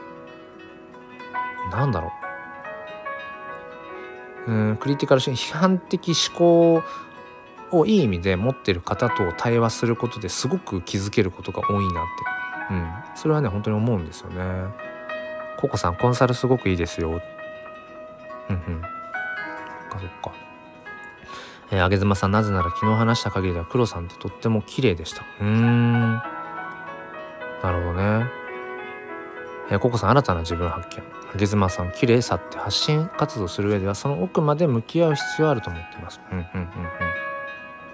[1.68, 2.12] うなんだろ
[4.48, 6.84] ううんクリティカルシン批判的思考
[7.72, 12.06] をいい意味で持ってる方と対話することですごく気づけることが多いなっ
[12.70, 14.44] て、うん、それはね本当に思うんですよね。
[15.58, 17.22] ココさんコンサルすごくいいですよ。
[18.50, 18.82] うんうん。
[18.82, 20.32] そっかそっか。
[21.70, 25.24] えー、あげずまさんなぜなら昨日話した限りでは黒さんってとっても綺麗でした。
[25.40, 26.41] うーん。
[27.64, 28.26] なるほどね。
[29.70, 31.04] えー、ココさん新たな自分発見。
[31.34, 36.20] あげずまさん綺麗さって発信活動する上ではその奥まで向き合う必要あると思ってます。
[36.32, 36.70] うんうんうん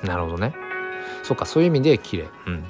[0.01, 0.07] うん。
[0.07, 0.53] なるほどね。
[1.24, 2.30] そっかそういう意味で綺麗。
[2.47, 2.63] うん。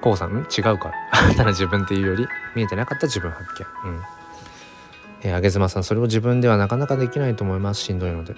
[0.00, 0.92] ココさん違うか。
[1.12, 3.44] 新たな自分っていうより見えてなかった自分発
[3.84, 3.90] 見。
[3.90, 4.02] うん。
[5.20, 8.36] えー、あげずまさんそれを自分ではなかなかできないと思いますしんどいので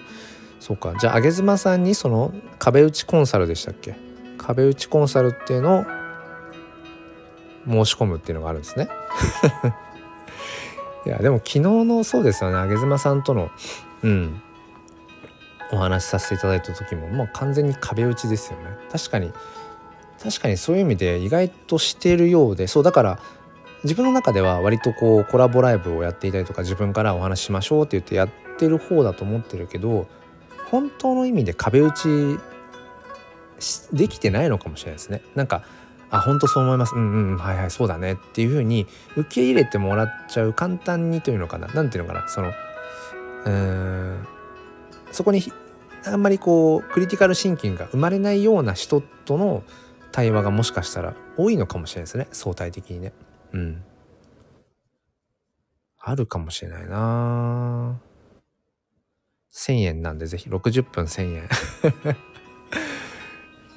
[0.59, 3.95] そうかじゃあ上妻さんにその壁打ちコンサルでしたっけ？
[4.39, 5.85] 壁打ちコンサルっていうのを
[7.67, 8.89] 申し込むっていうのがあるんですね。
[11.05, 12.73] いやでも昨日のそうですよね。
[12.73, 13.49] 上妻さんとの
[14.03, 14.41] うん。
[15.73, 18.65] お話しさせていただいた時ももう完全に壁打ちですよね。
[18.91, 19.31] 確かに
[20.21, 23.19] 確かにそういう意味で意外としてるようでそうだから
[23.83, 30.07] 自分の中では割とこうコラボライブをやっていたりとか自分からお話ししましょうって言ってやってる方だと思ってるけど
[30.69, 32.37] 本当の意味で壁打ち
[33.91, 35.21] できてないのかもしれないですね。
[35.35, 35.63] なんか
[36.11, 36.93] あ本当そう思います。
[36.95, 38.85] うんうんはいはいそうだねっていうふうに
[39.15, 41.67] 受け入れてもらっちゃう簡単にというのかな。
[41.73, 42.27] 何ていうのかな。
[42.27, 42.51] その
[43.45, 44.27] うん。
[45.11, 45.41] そこに
[46.05, 49.63] あんまりこうクリティカルシンキングが生まれないような人との
[50.11, 52.27] 対話がもしかしたら多いのかもしれないですね。
[52.31, 53.13] 相対的にね。
[53.53, 53.83] うん。
[55.97, 57.99] あるかもしれないな。
[59.53, 60.49] 1000円なんでぜひ。
[60.49, 61.49] 60分1000円。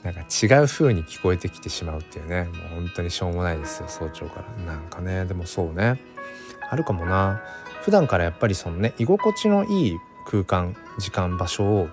[0.05, 2.45] なんか違う風に聞こえてきてしまうっていうね。
[2.45, 4.65] もう本当にしょうもないですよ早朝から。
[4.65, 5.99] なんかねでもそうね。
[6.71, 7.43] あるかもな。
[7.83, 9.97] 普段からやっぱりそのね居心地のいい
[10.27, 11.89] 空間時間場所を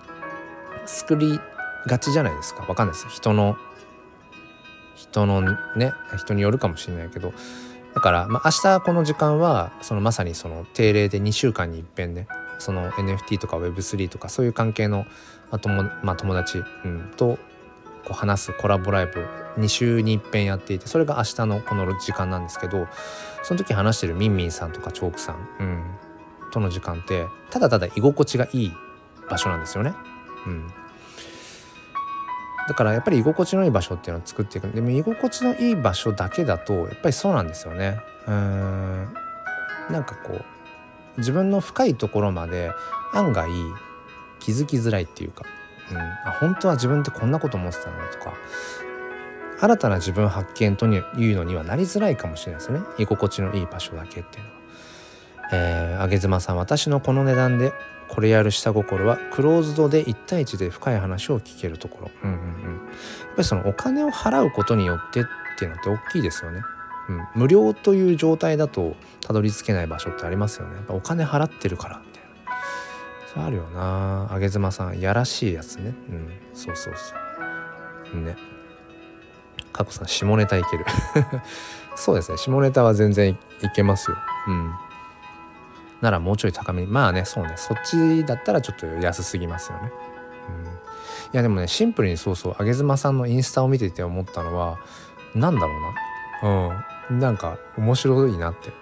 [0.86, 1.40] 作り
[1.88, 2.66] がちじゃないですか。
[2.66, 3.56] わかんないです人の
[4.96, 7.34] 人のね人によるかもしれないけど。
[7.94, 12.26] だから、まあ、明日この時間はそのまさにその定例で2週間にいっぺんね
[12.58, 15.06] その NFT とか Web3 とかそういう関係の、
[15.50, 17.38] まあ友まあ、友達、うん、と
[18.04, 19.24] こう話すコラボライブを
[19.58, 22.88] 2週に一遍やっていてそれが明日のこの時間なんですけど
[23.44, 25.84] その時話してるみんみんさんとかチョークさん、うん、
[26.52, 28.72] との時間ってただただ居心地がいい
[29.30, 29.94] 場所なんですよね。
[30.46, 30.68] うん、
[32.68, 38.00] だからやっぱり居心地のいい場所っていうのを作っていくでも居心地のいい場所だけだとやっぱりそうなんですよね。
[38.28, 39.14] うん
[39.90, 40.46] なんかこう
[41.18, 42.72] 自分の深いところまで
[43.14, 43.50] 案外
[44.40, 45.44] 気づきづらいっていうか、
[45.92, 48.34] うん、あ本当は自分ってこんなこと思ってたなとか。
[49.60, 52.80] 新たな自分発見というのにはなりづらいかもしれないですね。
[52.98, 54.62] 居心地のいい場所だけっていうのは。
[55.54, 57.74] えー、あげずまさん私のこの値段で
[58.08, 65.24] これやる下心はクローズドで1対1で深い話を聞けるところ、うんうんうん、やっぱりそのお金を払うことによってっ
[65.58, 66.62] ていうのって大きいですよね。
[67.10, 70.76] うん、無料という状態だとたどり着けない場所ってありますよね。
[70.76, 72.02] やっぱお金払ってるから。
[73.32, 74.28] それあるよな。
[74.30, 75.94] あげずまさんやらしいやつね。
[76.10, 76.30] うん。
[76.54, 77.16] そうそうそ
[78.18, 78.22] う。
[78.22, 78.36] ね。
[79.72, 80.86] 過去さん下ネタいける。
[81.96, 82.38] そうですね。
[82.38, 83.38] 下ネタは全然い
[83.74, 84.18] けますよ。
[84.48, 84.74] うん。
[86.02, 87.54] ならもうちょい高めにまあねそうね。
[87.56, 89.92] そっちだったらちょっと安すぎますよね。
[90.50, 90.66] うん。
[90.66, 90.70] い
[91.32, 92.56] やでもねシンプルにそうそう。
[92.60, 94.78] あげずまさんのインスタを見てて思ったのは
[95.36, 95.68] 何だろ
[96.42, 96.74] うな。
[97.10, 97.20] うん。
[97.20, 98.74] なんか面白いなって。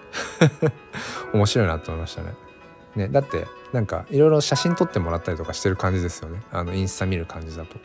[1.34, 2.34] 面白いなと思いましたね。
[2.96, 6.42] ねだってなんかいろいろ写真撮ってもらったりとかしてる感じですよね。
[6.50, 7.76] あのインスタ見る感じだと。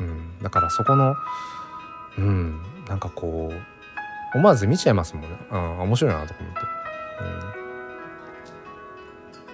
[0.00, 1.14] うん、だからそこの
[2.18, 2.60] うん。
[2.88, 3.52] なんかこ
[4.34, 6.60] う思わず見ちゃいますもんね、うん、面白いなとか思って。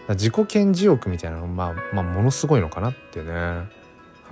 [0.09, 3.69] うん、自己顕示欲みたいなのまあ、まあ、ものすごいのかなってね。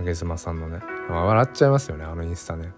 [0.01, 0.81] 上妻さんのね。
[1.09, 2.73] 笑っちゃいますよねあのインスタね。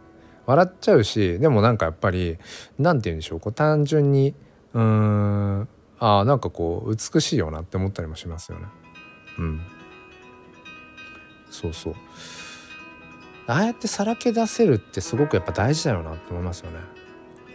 [0.46, 2.38] 笑っちゃうしでもなんかやっぱり
[2.78, 3.40] 何て言うんでしょう。
[3.40, 4.34] こう単純に
[4.74, 5.68] うーん
[5.98, 8.66] あなんかこう美しいよなって思ったりもしますよね。
[9.38, 9.60] うん。
[11.50, 11.94] そうそう。
[13.46, 16.78] ああやってさらけ出せるってすごくやっぱ大事だよなって思いますよね。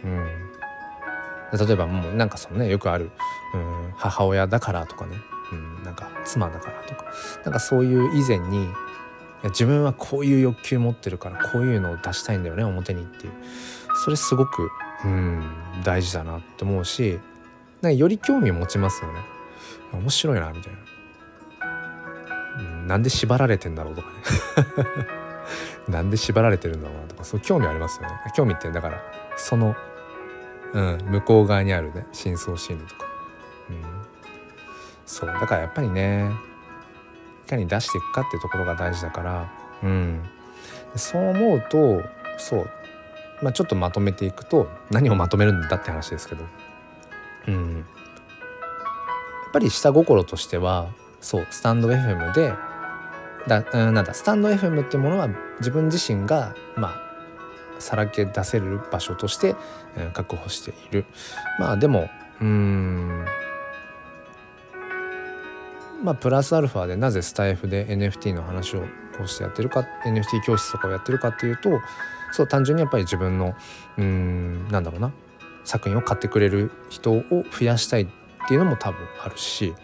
[0.04, 3.10] うん、例えばもうなんかそのねよくある、
[3.54, 5.16] うん、母親だからとかね、
[5.52, 7.04] うん、なんか妻だからとか。
[7.44, 8.68] なんかそういう以前に
[9.44, 13.32] 自分はこういう欲求持ってるからこういうのを出したいんだよね表にっていう。
[14.04, 14.70] それすごく
[15.04, 15.42] うん
[15.84, 17.20] 大事だなって思うし
[17.82, 19.18] なんかより興味持ちますよね。
[19.92, 20.78] 面白いなみたいな、
[22.58, 24.14] うん、なんで縛られてんだろうとかね。
[25.88, 28.14] なんで縛られてるんだろうなとかそう興味ありますよね。
[28.34, 29.02] 興味ってだから
[29.36, 29.74] その、
[30.72, 33.06] うん、向こう側にあるね深層心理とか、
[33.68, 33.82] うん、
[35.04, 36.30] そうだからやっぱりね
[37.46, 39.52] いかに出していくかっていうところが大事だから
[39.82, 40.22] うん。
[40.94, 42.02] そう思うと
[42.38, 42.70] そう
[43.42, 46.44] まあちょっとまとめていくと何をまとめるんだって話ですけど。
[47.48, 47.76] うん。
[47.76, 47.82] や
[49.48, 50.88] っぱり下心としては
[51.20, 52.54] そうスタンド FM で
[53.46, 55.28] だうんなんだスタンド FM ってものは
[55.58, 57.02] 自分自身がまあ
[57.78, 59.56] さらけ出せる場所として、
[59.96, 61.04] えー、確保している。
[61.58, 62.08] まあでも
[62.40, 63.24] うん。
[66.02, 68.80] まあプラスアルファでなぜスタイフで NFT の話を
[69.16, 71.80] こうしてやってるか NFT 教室とかをやってるかっていうと
[72.32, 73.54] そう単純にやっぱり自分の
[73.98, 75.12] うんなんだろうな。
[75.64, 78.06] 作品を買ってくれる人を増やしたいっ
[78.48, 79.74] ていうのも多分あるし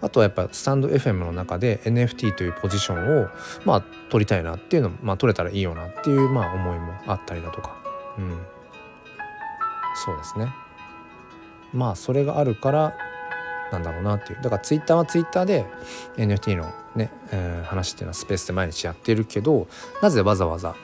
[0.00, 3.28] あとはやっぱスタンド FM の中で NFT というポジションを
[3.64, 7.74] まあ取りたいなっていうのも、まあ、取れたらいいよなっていうまあ思いもあったりだとか。
[8.18, 8.38] うん。
[10.04, 10.52] そうですね。
[11.72, 12.94] まあそれがあるから
[13.72, 14.42] なんだろうなっていう。
[14.42, 15.64] だからツイッターはツイッターで
[16.18, 19.68] NFT のね、えー、話っていうのはスペースで毎日やってるけど
[20.02, 20.76] なぜわざわざ、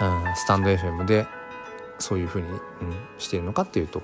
[0.00, 1.26] うん、スタンド FM で
[1.98, 2.58] そういうふうに、うん、
[3.18, 4.02] しているのかっていうと、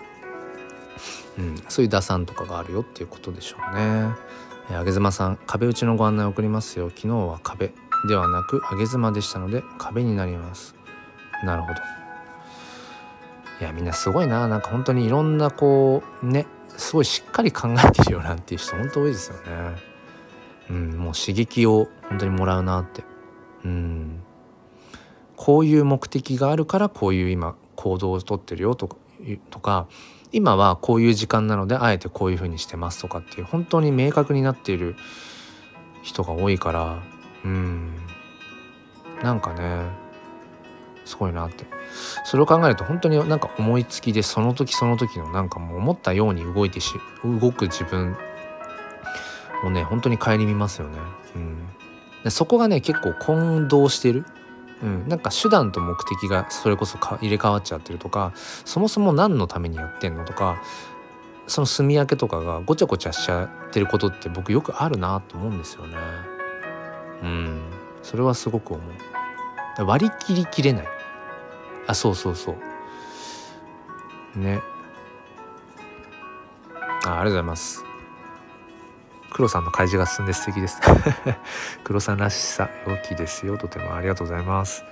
[1.38, 4.14] うん、そういう打算とかがあるよっていうことでしょうね。
[4.70, 6.90] えー、上妻さん壁打ちのご案内を送りますよ。
[6.90, 7.72] 昨日は壁
[8.08, 10.74] ではなく上妻でしたので壁になります。
[11.44, 11.74] なるほど。
[13.60, 14.48] いやみんなすごいな。
[14.48, 19.94] なんか本当にいろんなこうねすごいしっかり考えてるよなっていう人本当多いですよね。
[20.70, 23.04] うんもう刺激を本当にもらうなって。
[23.64, 24.20] うん。
[25.36, 28.96] こういう目的があるからこういう今行動をとってるよとか
[29.50, 29.86] とか
[30.32, 34.96] 今はこういう時間なのであえてこういうふうにしてますとかっていう本当に明確になっている
[36.02, 37.02] 人が多いから
[37.44, 37.92] うん。
[39.22, 39.82] なんかね
[41.04, 41.66] すごいなって。
[42.24, 48.16] それを考えると本当になんか思いつきでその時その時のなんかもう思ったように動いてし動く自分
[49.62, 50.98] をね本当に顧みますよね。
[51.36, 51.68] うん、
[52.24, 54.24] でそこがね結構混同してる。
[54.84, 60.62] うん、なんか手段と目的がそれこそ入れ替わっちゃってるとかそもそも何のためにやってんのとか
[61.46, 65.96] その住み分けとかがごちゃごちゃしちゃってることって僕よくあるなと思うんですよね。
[67.22, 67.60] うん
[68.02, 69.84] それはすごく思う。
[69.86, 70.86] 割り切りきれない。
[71.86, 72.54] あそうそうそ
[74.36, 74.38] う。
[74.38, 74.60] ね。
[77.06, 77.93] あありがとうございます。
[79.34, 80.80] 黒さんの開示が進んで素敵です。
[81.82, 83.58] 黒さんらしさ良きですよ。
[83.58, 84.84] とてもありがとうございます。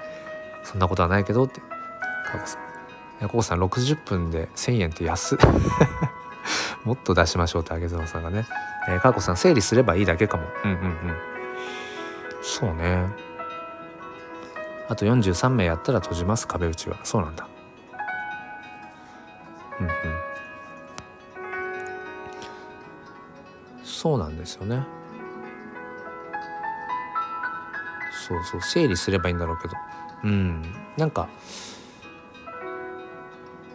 [0.64, 1.60] そんなことはないけどって。
[1.60, 2.62] かこさん。
[3.22, 5.38] やこさん60分で1000円って安
[6.82, 8.44] もっと出しましょうってあげずのさんがね。
[8.88, 10.44] えー、かこさん整理すればいいだけかも。
[10.64, 11.16] うんうんうん。
[12.42, 13.06] そうね。
[14.88, 16.48] あと43名やったら閉じます。
[16.48, 16.96] 壁打ちは。
[17.04, 17.46] そうなんだ。
[19.78, 20.31] うんうん。
[24.02, 24.84] そうなんですよね。
[28.26, 29.74] そうそう整理すればいいんだろうけど。
[30.24, 30.74] うん。
[30.96, 31.28] なんか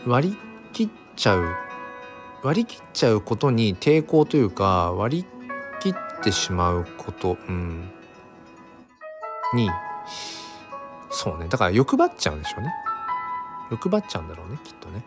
[0.05, 0.37] 割り
[0.73, 1.45] 切っちゃう
[2.43, 5.25] 割り切っちゃうことに抵抗というか割り
[5.79, 7.89] 切ってしまうことうん。
[9.53, 9.69] に
[11.09, 11.47] そうね。
[11.47, 12.73] だから欲張っちゃうんでしょうね。
[13.71, 15.05] 欲張っちゃうんだろうねきっとね。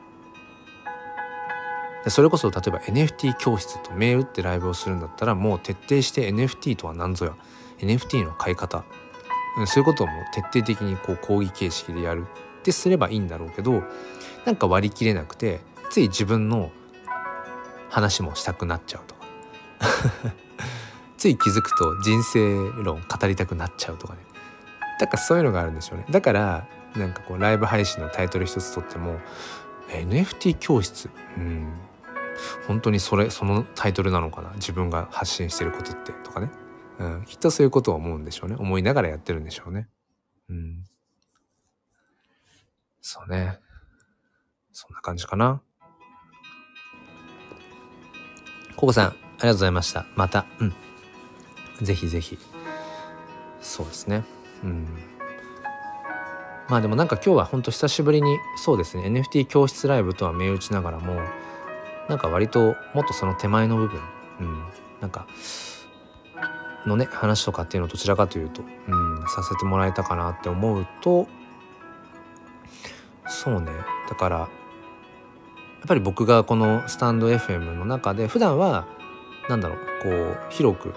[2.08, 7.34] それこそ例えば NFT 教室と銘打ってライブをするんだったらもう徹底して NFT とは何ぞや。
[7.78, 8.84] NFT の買い方。
[9.66, 12.26] そういうことをもう徹底的にこう講義形式でやる。
[12.60, 13.82] ってすればいいんだろうけど
[14.44, 16.70] なんか割り切れなくてつい自分の
[17.88, 19.20] 話もしたくなっちゃうとか。
[21.16, 24.20] つい気づくと人生論語りたくなっちゃうとかね。
[24.98, 26.06] だからそういうのがあるんでしょうね。
[26.10, 29.18] だからなんかこうライブ配信のタイトル一つとっても
[29.88, 31.10] NFT 教室？
[31.36, 31.72] うん。
[32.66, 34.50] 本当にそれそのタイトルなのかな？
[34.54, 36.50] 自分が発信してることってとかね、
[36.98, 38.56] うん、きっとそういうことを思うんでしょうね。
[38.58, 39.88] 思いながらやってるんでしょうね。
[40.48, 40.84] うん。
[43.00, 43.58] そうね。
[44.72, 45.62] そんな感じかな。
[48.76, 50.06] ココさんありがとうございました。
[50.16, 50.46] また。
[50.60, 50.74] うん。
[51.82, 52.38] ぜひぜひ。
[53.60, 54.24] そうですね。
[54.64, 54.86] うん。
[56.68, 59.04] まあでもなんか今日はほんと久しぶりにそうですね。
[59.04, 61.20] NFT 教室ライブとは銘打ちながらも
[62.10, 64.00] なんか割ともっとその手前の部分、
[64.40, 64.64] うん、
[65.00, 65.28] なんか
[66.84, 71.28] のね話とかっていうのをどちらかというと、うん、させてもらえたかなって思うと
[73.28, 73.70] そうね。
[74.08, 74.48] だからやっ
[75.86, 78.88] ぱり僕がこのスタンド FM の中で普段は
[79.48, 80.94] なんだろうこう広く、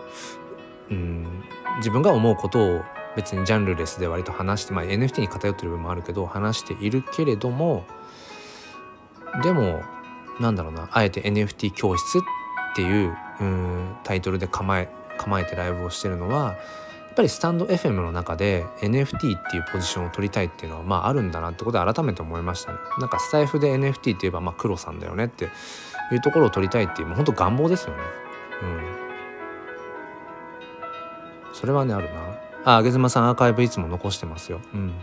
[0.90, 1.44] うん、
[1.78, 2.82] 自分が思うことを
[3.16, 7.86] 別にジャンルレスで割と話して、まあ、NFT に偏ってる部分もあるけど話しているけれども
[9.44, 9.84] でも
[10.40, 12.22] なんだろうなあえて NFT 教室っ
[12.76, 16.56] ていううタイトルで構え構えてライブをしてるのはや
[17.12, 22.80] っぱりスタンド FM の中で NFT っていうポジションを取りたいっていうのはまああるんだなってことで改めて思いましたね。
[23.00, 25.46] なんかスタイフで NFT って言えばまあ黒さんだよねって
[26.12, 28.00] いうところを取りたいっていうもうほんと願望ですよね。
[28.64, 28.82] うん。
[31.54, 32.22] それはねあるな。
[32.66, 34.60] ああげずまさんアーカイブいつも残してますよ。
[34.74, 34.94] うん。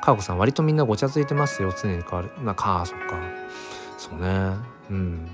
[0.00, 2.30] かーこさん割とみんなごちゃついてますよ常に変わる。
[2.44, 3.18] なかあそっか。
[3.98, 4.56] そうね。
[4.90, 5.28] うん。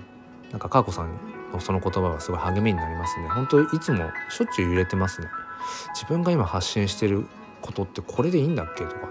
[0.50, 1.10] なんかかーこさん
[1.52, 3.28] のその言葉はすごい励みになりますね。
[3.28, 5.28] 本当いつもしょっちゅう揺れてますね。
[5.94, 7.26] 自分が今発信してる
[7.60, 9.08] ことってこれでいいんだっけとか、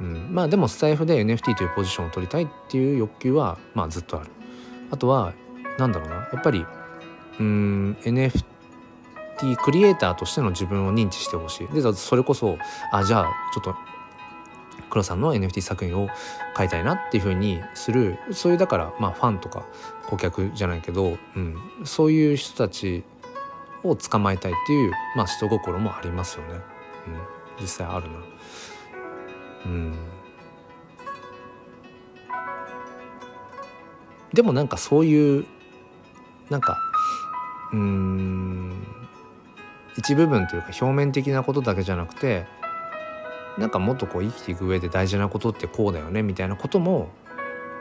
[0.00, 4.30] うん、まあでもスタイフで NFT というポジションを取りたいっていう欲求はまあずっとある。
[4.90, 5.32] あとは
[5.78, 6.16] なんだろうな。
[6.16, 6.66] やっぱり
[7.38, 8.44] うん NFT
[9.62, 11.68] クリエイターとしての自分を認知してほしい。
[11.68, 12.58] でそれこそ
[12.92, 13.24] あじゃあ
[13.54, 13.74] ちょっと
[14.90, 16.08] 黒さんの NFT 作品を
[16.54, 19.64] 買いたいなっていうふうにするそういうだからまあファンとか
[20.06, 23.04] 顧客じゃないけど、うん、そういう人たち
[23.82, 28.18] を捕まえたいっていうまあ人心もありますよね、うん、実際あるな。
[29.66, 29.94] うん。
[34.32, 35.46] でもなんかそういう
[36.50, 36.78] なんか
[37.72, 38.72] うん
[39.96, 42.46] 一部分というか表面的なことだけじゃなくて
[43.58, 47.10] なんかもっとこう生きていく上で大事なことってこうだよねみたいなことも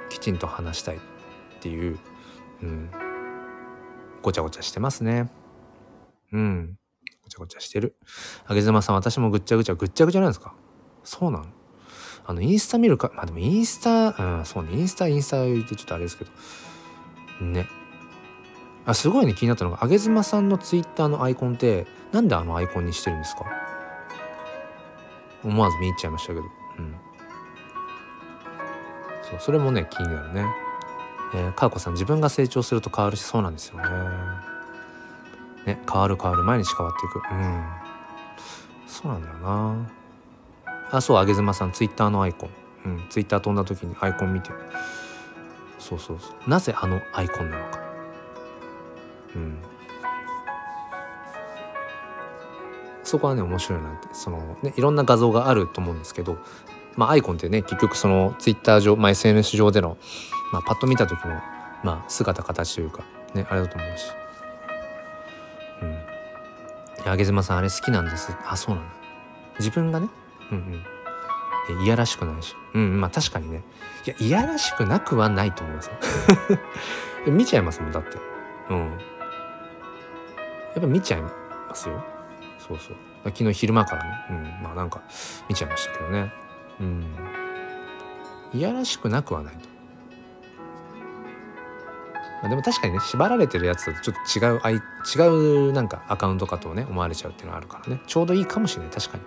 [0.10, 1.00] きちんと話したいっ
[1.62, 2.00] ていう、
[2.64, 2.90] うん、
[4.22, 5.32] ごちゃごちゃしてますね。
[6.32, 6.78] うん。
[7.24, 7.96] ごちゃごちゃしてる。
[8.46, 10.54] あげずまさん、私もぐっちゃぐちゃ、ぐっちゃぐちゃなんですか？
[11.04, 11.46] そうなの
[12.26, 16.32] あの、インスタ見るか、まあでもインスタ、うん、そうね、インスタ、インスタ言ってちょっとあれですけど。
[17.46, 17.68] ね。
[18.86, 23.46] あ、すごいね、気になったのが、あげずまさんのツイッターのアイコンって、なんであのアイコンにしてるんですか？
[25.44, 26.42] 思わず見入っちゃいましたけど。
[26.42, 26.96] うん。
[29.24, 30.46] そう、それもね、気になるね。
[31.34, 33.84] えー、かーこさん、自分が成長すると変わるし、そうなんですよね。
[35.66, 37.64] ね変わる変わる毎日変わっていくうん
[38.88, 39.90] そうなんだよな
[40.92, 42.50] あそうあげずまさんツイッターのアイコン
[42.86, 44.50] うんツイッター飛んだ時にアイコン見て
[45.78, 47.80] そうそうそうなぜあのアイコンなのか
[49.36, 49.58] うん
[53.10, 56.38] そこはね面白いなってそのねいろんな画像があると思うんですけど
[56.96, 59.98] まあアイコンってね結局そのツイッター上、まあ、SNS 上での、
[60.54, 61.34] まあ、パッと見た時の、
[61.84, 63.04] まあ、姿形というか
[63.34, 64.06] ねあれだと思うし。
[67.06, 68.36] あげずまさんあれ好きなんです。
[68.46, 68.88] あそうなの。
[69.58, 70.10] 自分がね
[70.52, 70.84] うん
[71.72, 71.84] うん。
[71.84, 72.56] いやらしくないし。
[72.74, 73.64] うんまあ確かにね。
[74.06, 75.90] いやいやらしくなくはないと思います
[77.26, 78.18] 見ちゃいますもんだって。
[78.70, 78.80] うん。
[78.80, 78.86] や
[80.78, 81.32] っぱ見ちゃいま
[81.74, 82.19] すよ。
[82.70, 82.96] そうそう。
[83.26, 84.12] 昨日昼間からね。
[84.30, 84.64] うん。
[84.64, 85.02] まあなんか
[85.50, 86.32] 見ちゃいましたけどね。
[86.80, 87.06] うん。
[88.54, 89.68] いやらしくなくはないと。
[92.42, 94.82] まあ、でも確かにね縛られてるやつだとちょっと違う
[95.16, 98.02] 違うなんかアカウントかとね思われちゃうっていうのはあるからね。
[98.06, 98.92] ちょうどいいかもしれない。
[98.92, 99.24] 確かに。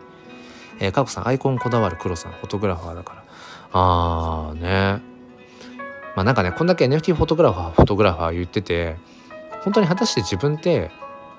[0.81, 3.25] えー、かこさんアイコンこだわる黒さんフォトグラファーだから。
[3.73, 5.03] あーね。
[6.15, 8.97] まあなんかねこんだけ NFT フォトグラファーフォトグラファー言ってて
[9.65, 10.91] 本当に果たして自分って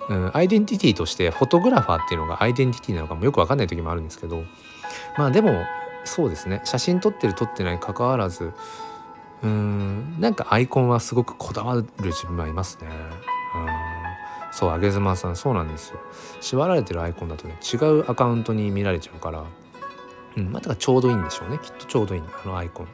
[0.09, 4.43] うん、アイデンティティとしてフォトグラファーっていうのがアイデンティティなのかもよく分かんない時もあるんですけど
[5.17, 5.63] まあでも
[6.03, 6.61] そうですね。
[6.65, 8.51] 写真撮ってる撮ってないかかわらず
[9.41, 12.87] うんなんかアイコンはすごくこだわる自分はいますね。
[12.87, 13.67] うん
[14.51, 15.99] そうあげずまさんそうなんですよ。
[16.41, 19.45] 縛られてるアイコンだとね違うアカウントに見られちゃうから
[20.35, 21.57] うんまあだからちょうどいいんでしょうね。
[21.63, 22.87] きっとちょうどいいあのアイコン。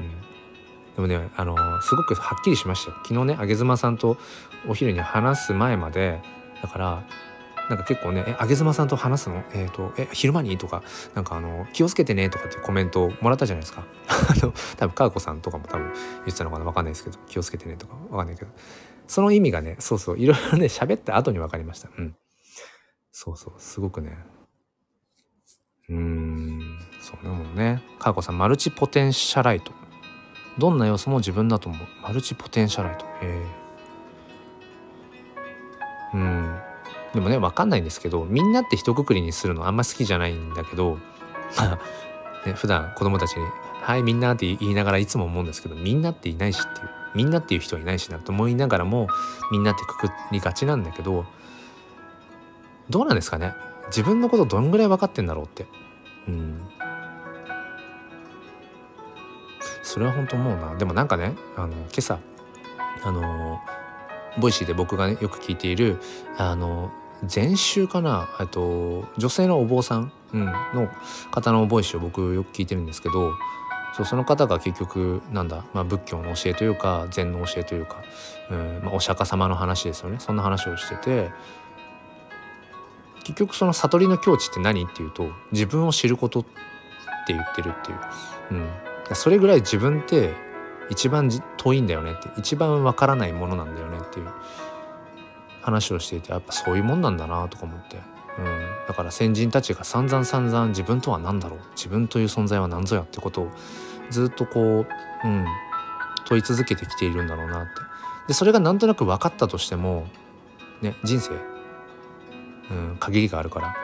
[0.00, 1.06] うん。
[1.08, 2.96] でもねあのすごくはっきりしましたよ。
[3.02, 4.16] 昨日ねあげずまさんと
[4.68, 6.20] お昼に話す前まで
[6.62, 7.04] だから
[7.68, 9.44] なんか結構ね「えあげずまさんと話すの？
[9.54, 10.82] えっ、ー、とえ昼間に?」とか
[11.14, 13.84] なんかあの「気をつけてね」とかってコメントをもらったじゃないですか。
[14.08, 16.64] あの多分かーこさんとかも多分言ってたのかな？
[16.64, 18.50] 分かんないですけど「気をつけてね」とか分かんないけど。
[19.08, 21.88] その意味がねそうそういろいろね喋った後に分かりました。
[21.98, 22.16] うん。
[23.10, 24.16] そうそうすごくね。
[25.90, 27.82] うーんそうねもね。
[27.98, 29.72] かーこさんマルチポテンシャライト。
[30.56, 31.86] どんな要素も自分だと思う。
[32.02, 33.04] マルチポテンシャライト。
[33.04, 33.61] へえ
[36.14, 36.58] うん。
[37.14, 40.98] でもね分かんないんですけどみんなって一括りにするのあんま好きじゃないんだけど
[41.58, 41.78] まあ、
[42.48, 43.46] ね、普段子供たちに
[43.82, 49.08] 「はいみんな」って言いながらいつも思うんですけどみんなっていないしっていうみんなっていう人はいないしなと思いながらも
[49.50, 51.26] みんなってくくりがちなんだけど
[52.88, 53.54] どうなんですかね？
[53.88, 55.66] 自分のことどんぐらい分かってんだろうって。
[56.28, 56.60] うん。
[59.82, 60.74] それは本当思うな。
[60.76, 62.18] でもなんかねあの今朝
[63.04, 63.60] あの
[64.38, 66.00] ボイシーで僕がねよく聞いている
[66.38, 66.90] あの
[67.34, 70.88] 禅宗かなと女性のお坊さん、うん、の
[71.30, 73.34] 方のボイスを僕よく聞いてるんですけど
[73.94, 78.02] そうその方が結局なんだ、まあ、仏教の教えというか禅の教えというか、
[78.50, 80.16] うんまあ、お釈迦様の話ですよね。
[80.18, 81.30] そんな話をしてて
[83.24, 86.44] 結局その悟りの境地って何っていうと自分を知ることっ
[87.26, 87.98] て言ってるっていう、
[88.52, 90.32] うん、それぐらい自分って
[90.92, 94.28] 一番遠いんだよねって一番わからないものなんだよねっていう
[95.62, 97.96] 話をしていてやっぱそういうもんなんだなとか思って、
[98.38, 98.44] うん、
[98.86, 101.60] だから先人たちが散々散々自分とは何だろう。
[101.74, 103.50] 自分という存在は何ぞやってことを
[104.10, 104.84] ずっとこ
[105.24, 105.46] う、うん、
[106.26, 107.70] 問い続けてきているんだろうなって。
[108.28, 110.06] でそれがなんとなく分かったとしても
[110.82, 111.32] ね人生、
[112.70, 113.74] うん、限りがあるから。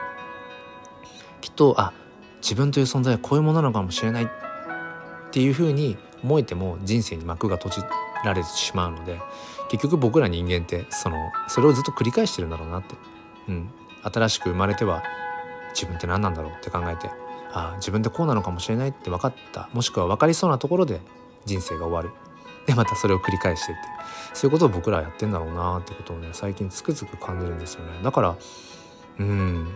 [1.41, 1.95] きっとあ
[2.43, 4.29] 自分という存在はこういうものなのかもしれないっ
[5.31, 7.83] ていうふうに思えても人生に幕が閉じ
[8.25, 9.19] られてしまうので
[9.71, 11.17] 結局僕ら人間ってその
[11.49, 12.95] それをずっと繰り返してるんだろうなって、
[13.49, 13.71] うん、
[14.03, 15.03] 新しく生まれては
[15.71, 17.11] 自分って何なんだろうって考えて
[17.53, 19.69] ああ自分ってこうなのかもしれないって分かった。
[19.73, 21.01] もしくは分かりそうなところで
[21.47, 22.11] 人生が終わる。
[22.67, 23.81] でまたそれを繰り返してって。
[24.35, 28.01] そういうことを僕らはやってんだろうなってことをね最近つくづく感じるんですよね。
[28.03, 28.37] だから
[29.19, 29.75] うん。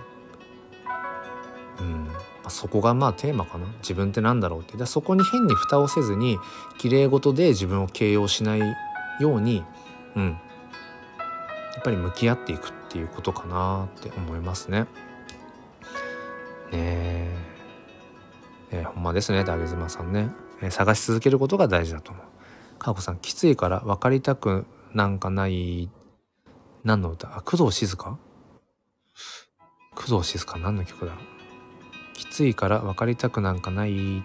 [1.80, 2.08] うん。
[2.48, 3.66] そこがまあテーマかな。
[3.78, 4.76] 自分って何だろうって。
[4.76, 6.38] でそこに変に蓋をせずに
[6.78, 8.60] 綺麗事で自分を形容しない
[9.20, 9.64] ように
[10.16, 10.30] うん。
[10.30, 14.82] やっぱり向き合っていくっていうことかなって思いますね。
[14.82, 14.88] ね
[16.72, 17.38] え。
[18.70, 20.30] え、ほんまですねダゲズマさんね、
[20.62, 22.78] えー、探し続けることが大事だと思う。
[22.78, 25.90] かこさんきついから分かりたくなんかない
[26.84, 27.36] 何の歌？
[27.36, 28.18] あ工藤静香？
[29.94, 31.12] 工藤静香何の曲だ？
[31.12, 31.31] ろう
[32.14, 33.92] きついから分かりたくなんかない。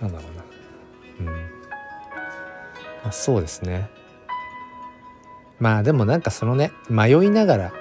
[0.00, 0.44] なんだろうな。
[1.20, 1.26] うん。
[1.26, 1.32] ま
[3.08, 3.90] あそうですね。
[5.58, 7.72] まあでもなんかそのね迷いながら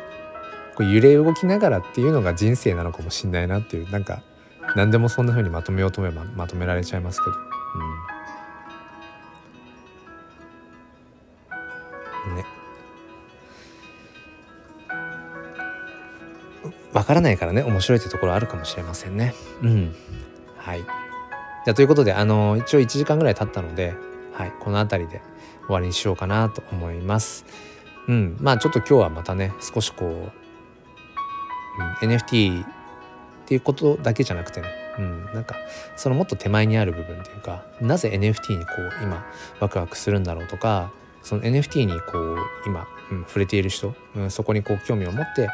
[0.75, 4.21] こう揺れ動きながらっていうのが人生なのかもしんないなっていうなんか
[4.75, 7.48] 何でもそんな風にまとめようと思えばまとめられちゃいますけど。
[17.09, 19.33] からないからね面白いってところあるかもしれませんね。
[19.63, 19.95] うん。
[20.57, 20.85] はい。
[21.65, 23.95] じゃということであの一応1時間ぐらい経ったので
[24.31, 25.19] はいこの辺りで
[25.65, 27.45] 終わりにしようかなと思います。
[28.07, 28.37] うん。
[28.39, 30.09] まあちょっと今日はまたね少しこう、
[32.03, 32.67] うん、NFT っ
[33.47, 34.67] ていうことだけじゃなくてね、
[34.99, 35.55] うん、なんか
[35.95, 39.25] そのもっと手前にある部分っていうかなぜ NFT にこう今
[39.59, 40.93] ワクワクするんだろうとか
[41.23, 42.37] その NFT にこう
[42.67, 45.49] 今、うん、触れている人、うん、そこにこう興味を持って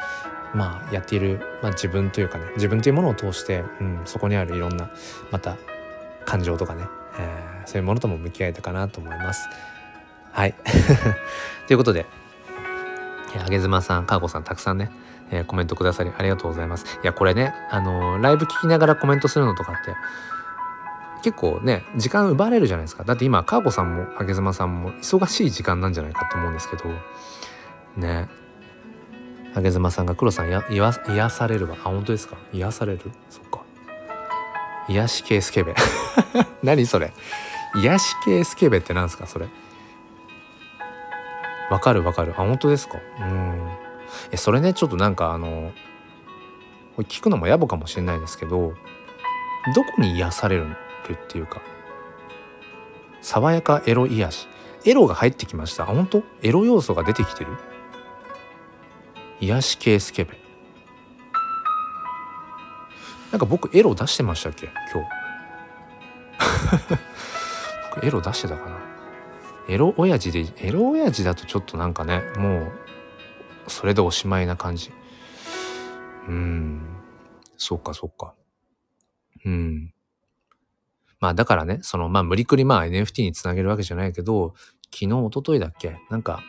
[0.56, 4.90] まあ、やっている、まあ、自分というかね自分というものを通して、うん、そこにあるいろんな
[5.30, 5.58] また
[6.24, 6.86] 感情とかね、
[7.20, 9.50] えー、そういうものとも向き合えたかなと思います。
[10.32, 10.56] はい
[11.68, 12.06] ということで
[13.44, 14.92] あげずまさんかーこさんたくさんね、
[15.30, 17.00] えー、コメントくださりありがとうございます。
[17.04, 19.94] いやこれねあのー、ライブ聞きながらコメントするのとかって
[21.22, 26.86] 結構ね時間奪われるじゃないですかだって今かーこさんもあげずまさんも忙しい時間なんじゃないかと思うんですけど
[27.98, 28.30] ね
[29.56, 31.78] 竹妻さんが黒さんや癒癒されるわ。
[31.80, 32.36] あ本当ですか？
[32.52, 33.00] 癒される？
[33.30, 33.62] そっか。
[34.90, 35.74] 癒し系スケベ。
[36.62, 37.14] 何それ？
[37.76, 39.28] 癒し系スケベって何ですか？
[39.28, 39.48] それ。
[41.72, 42.34] わかるわかる。
[42.34, 42.98] あ本当ですか？
[43.22, 43.70] うん。
[44.32, 45.72] えそれねちょっとなんかあの
[47.00, 48.74] 聞くのも野暮かもしれないですけど
[49.74, 50.68] どこに癒される
[51.14, 51.62] っていうか？
[53.22, 54.50] 爽やかエロ癒し。
[54.84, 55.84] エロが入ってきました。
[55.84, 56.24] あ本当？
[56.44, 57.52] エロ要素が出てきてる？
[59.42, 60.38] 癒し系スケベ。
[63.32, 64.70] なんか僕エロ出してましたっけ？
[64.94, 65.10] 今日。
[67.96, 68.78] 僕エロ出してたかな？
[69.68, 72.72] エロ親父でエロ親父だとちょっとなんかねもう
[73.68, 74.92] それでおしまいな感じ。
[76.28, 76.82] うん。
[77.58, 78.36] そうかそうか。
[79.44, 79.94] うん。
[81.20, 84.54] まあだからねそのまあ無理くりまあ NFT につなげるわけじゃないけど
[84.86, 85.98] 昨日一昨日だっけ？
[86.10, 86.44] なんか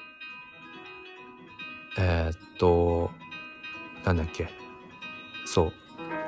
[1.99, 3.11] えー、っと、
[4.05, 4.49] なんだっけ。
[5.47, 5.73] そう。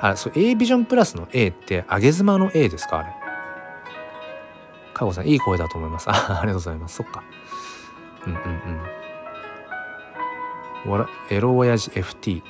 [0.01, 3.13] あ、そう、A ビジョンプラスの A って、上げ妻の A ですかあれ。
[4.95, 6.09] かごさん、いい声だと思います。
[6.11, 6.97] あありがとうございます。
[6.97, 7.23] そっか。
[8.27, 8.41] うんうん
[10.87, 10.91] うん。
[10.91, 12.43] わら、エロ親父 FT。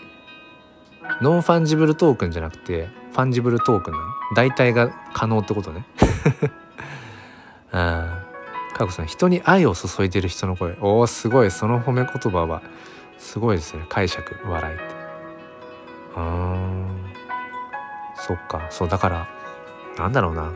[1.20, 4.04] ノンファンジブルトークンじゃなくて、ファンジブルトークンなの？
[4.36, 5.84] 代替が可能ってことね。
[7.72, 8.76] ああ。
[8.78, 10.76] かごさん、人に愛を注いでる人の声。
[10.80, 11.50] おお、すごい。
[11.50, 12.62] その褒め言葉は。
[13.18, 13.84] すごいですね。
[13.88, 14.84] 解釈笑いって。
[16.16, 16.88] うん
[18.16, 18.66] そっか。
[18.70, 19.28] そうだから
[19.96, 20.52] なんだろうな。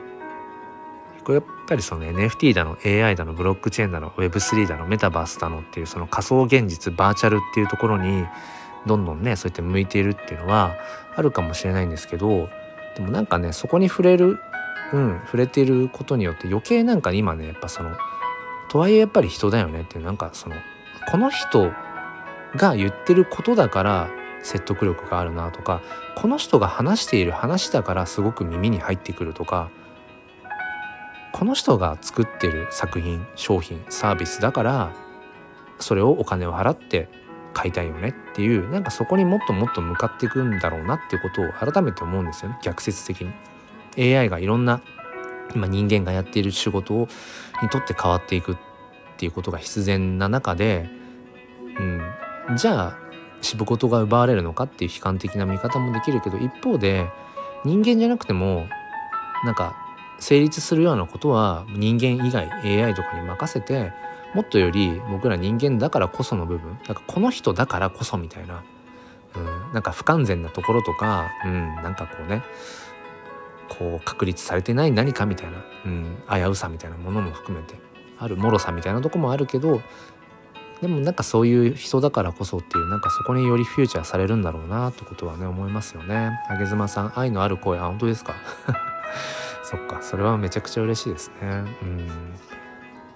[1.24, 8.26] これやっぱりその NFT だの AI だのブロックチェーンだの Web3 だのメタバースだのっていうその仮想現実バーチャルっていうところに
[8.86, 10.74] どんどんねそうやって向いているっていうのは
[11.14, 12.48] あるかもしれないんですけど
[12.96, 14.40] でもなんかねそこに触れる
[14.92, 17.96] うん触れてることによって余計なんか今ねやっぱその
[18.68, 20.56] とはいえやっぱり人だよねっていうなんかその
[21.10, 21.70] この人
[22.56, 24.10] が言ってることだから
[24.42, 25.82] 説得力があるなとか
[26.16, 29.70] この人が話している話だからすごく耳に入ってくるとか
[31.32, 34.92] この人が作ってる作品商品サービスだから
[35.78, 37.08] それをお金を払って
[37.54, 43.32] 買いたいよねっていうなんかそこにもっともっと向かっていくんだろうなっていうことを改めて思うんですよね逆説的に。
[43.98, 44.80] AI がいろんな
[45.54, 47.08] 今人間がやっている仕事を
[47.62, 48.56] にとって変わっていくっ
[49.18, 50.88] ていうことが必然な中で、
[51.78, 52.00] うん、
[52.56, 52.98] じゃあ
[53.40, 57.08] 仕事が奪われるのかっていう悲観的な見方もできるけど一方で
[57.64, 58.66] 人間じゃなくても
[59.44, 59.76] なんか
[60.18, 63.92] 成立するようなことは人間以外 AI とかに任せて
[64.34, 68.62] もっとより僕ら人間だからこその部分なんかこの人だからこそみたいな、
[69.36, 72.42] うん、なんか不完全なところとか、うん、なんかこうね
[73.68, 77.74] こう確立されてない何かみたいな、うん、危うさみたいなものも含めて
[78.18, 79.82] ある脆さみたいなとこもあるけど
[80.82, 86.40] でもなんかそういう人だからこそっていうなんかそこによりフューチャーされるんだろうなってことはね思いますよね。
[86.48, 88.34] あげずまさん愛のある声あ本当ですか？
[89.62, 91.64] そっかそれはめちゃくちゃ嬉しいですね。
[91.82, 92.08] うん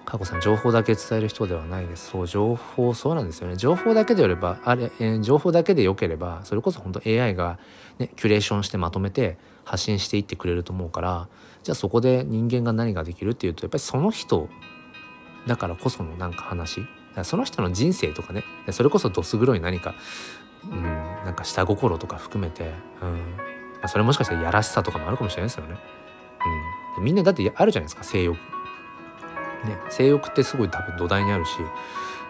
[0.05, 7.59] 佳子さん情報だけ伝える人ではないですそう情報そうなんですよね情報だけでよればあれ、えー、情報だけでよければそれこそ本当 AI が、
[7.99, 11.27] ね、キュレーションしてまとめて発信していってくれると思うから
[11.61, 14.47] じゃあそこで人間が何ができるっていうとやっぱりその人
[15.45, 16.85] だからこそのなんか話
[17.23, 19.95] その人の人生とかねそれこそどす黒い何か、
[20.69, 23.05] うん、なんか下心とか含めて、う
[23.85, 25.77] ん、それもしかしたらやらしさとかもあるかもしれないですよね。
[26.97, 28.37] うん、みんなだってあるじゃないですか性欲。
[29.65, 31.53] ね、性欲ってすごい多分土台にあるし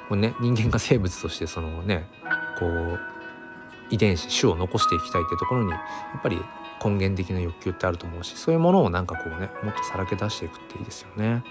[0.07, 2.07] これ、ね、人間が生物としてそのね
[2.57, 2.99] こう
[3.89, 5.77] 遺伝子種を残していきたいってところにや
[6.17, 6.41] っぱり
[6.83, 11.43] 根源的な欲求ってあると思うしそういうものをなんかこうねもっとさらけ出していくっていいですよね。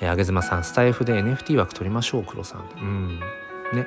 [0.00, 3.20] えー、あげずまさんスタイフで NFT 枠取りましょう黒さんうん。
[3.72, 3.86] ね。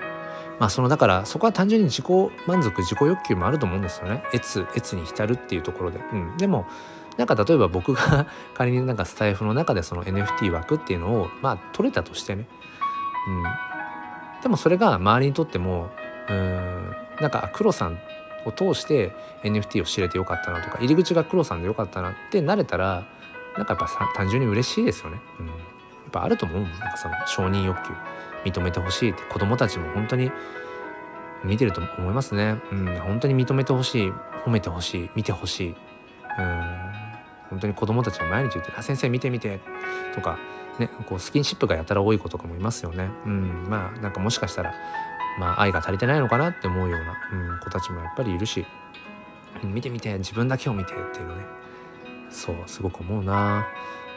[0.59, 4.23] まあそのだからそこは単純に自己満足自己欲求もあると思うんですよね。
[4.33, 6.65] 越越に浸るっていうところで、うん、でも
[7.17, 12.45] なんか例えば僕が 仮になんかスタイフの中でその NFT 枠っていうのをまあ取れたとしてね、
[13.27, 13.43] うん、
[14.41, 15.89] でもそれが周りにとっても
[16.29, 17.97] うんなんか黒さん
[18.45, 23.03] を通して NFT を知れてよかったなとか入り口が黒さんでよかったなってなれたら
[23.57, 25.19] なんかやっぱ単純に嬉しいですよね。
[25.39, 25.49] うん、
[26.09, 27.93] っぱあると思うなんかその承認欲求
[28.45, 30.31] 認めてほしいって子供たちも本当に
[31.43, 32.61] 見てると思いますね。
[32.71, 34.11] うん、本当に認めてほしい
[34.45, 35.75] 褒めてほしい見てほしい。
[36.37, 36.99] うん
[37.49, 39.59] 本当に子供たちに毎日言って「あ先生見て見て」
[40.13, 40.37] とか、
[40.77, 43.09] ね、こうスキンシップがやたら多い子とかもいますよね。
[43.25, 44.73] うん、まあなんかもしかしたら、
[45.39, 48.65] まあ、愛が足りてないのかなって思うような、うん、子たちもやっぱりいるし
[49.63, 51.43] 「見て見て自分だけを見て」っていうのね
[52.29, 53.67] そうすごく思うな。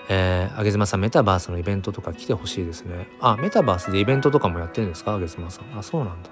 [0.08, 3.08] えー、あげずまさんメタバースのイベントとか来てほしいですね。
[3.20, 5.14] あメタバースでイベントとかもやってるんですか？
[5.14, 5.78] あげずまさん。
[5.78, 6.30] あそうなんだ。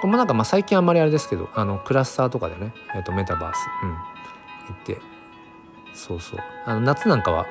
[0.00, 3.98] これもなんかまあ最近あんまりあれですけどあのクラスターとかでね、えー、とメタバース、うん、行
[4.80, 5.00] って。
[5.94, 6.40] そうそう。
[6.66, 7.46] あの夏なんかは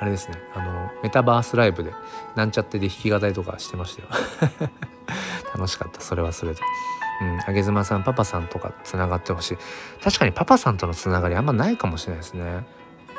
[0.00, 0.38] あれですね。
[0.54, 1.92] あのメタバースライブで
[2.36, 4.08] なんちゃってで弾き語りとかしてましたよ。
[5.54, 6.00] 楽しかった。
[6.00, 6.60] それはそれで。
[7.20, 7.40] うん。
[7.44, 9.58] あげずまさんパパさんとかつながってほしい。
[10.02, 12.66] 確かにパパさんとのつながりあんまないかもしれないですね。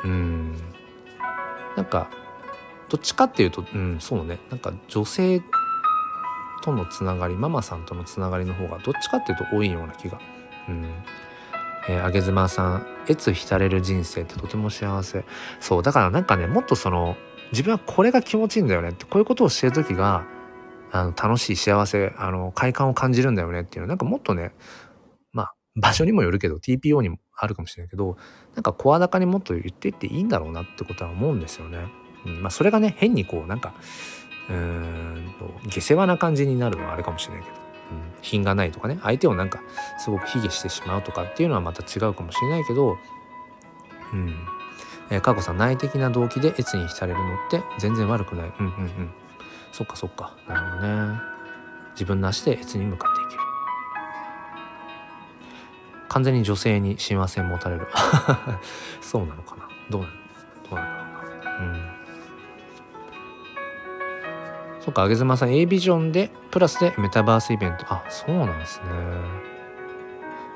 [0.04, 0.56] うん。
[1.76, 2.10] なんか
[2.90, 4.40] どっちかっていうとうんそうね。
[4.50, 5.42] なんか女性
[6.62, 10.20] とのつながりママさんとのつながりの方がどっちかっていうと多いような気が。
[10.68, 10.86] うん。
[11.88, 15.26] えー、あげずまさん「越浸れる人生ってとても幸せ」
[15.60, 17.16] そうだからなんかねもっとその
[17.52, 20.26] 自分はこれが気持ちいいんだよねってこういうことをしてる時が
[20.92, 23.88] あの楽しい幸せあの快感を感じるんだよねっていうの。
[23.88, 24.54] なんかもっとね
[25.32, 28.18] まあ場所にもよるけど TPO にもあるかもしれないけど
[28.60, 31.88] なんか声高にもっと言っていっていいんだろうなってことは思うんですよね。
[32.26, 33.74] うん、まあそれがね変にこうなんか
[34.50, 35.34] うーん
[35.64, 37.56] と下世話な感じになるのはあれかもしれないけど。
[37.56, 37.64] うん
[38.22, 39.00] 品がないとかね。
[39.02, 39.62] 相手をなんか
[39.98, 42.98] すごく卑下してしまうとかっていうのはまた違うかもしれないけど。
[44.12, 44.36] うん。
[45.10, 48.54] えー、佳子さん内的な動機で越に浸れるのって全然悪くない。
[48.60, 49.10] うんうんうん。
[49.72, 50.36] そっかそっか。
[50.48, 51.20] なるほどね。
[51.94, 53.19] 自分の足で越に向かって
[56.10, 57.88] 完全に女性に親和性持たれる
[59.00, 59.70] そうなのかな？
[59.90, 60.14] どうなの？
[60.70, 61.58] どうなんだろうな？
[61.60, 61.90] うん
[64.82, 67.86] そっか、あげずまさん A ビジョンで、プラスでメタバースイベント。
[67.90, 68.86] あ、そうなんですね。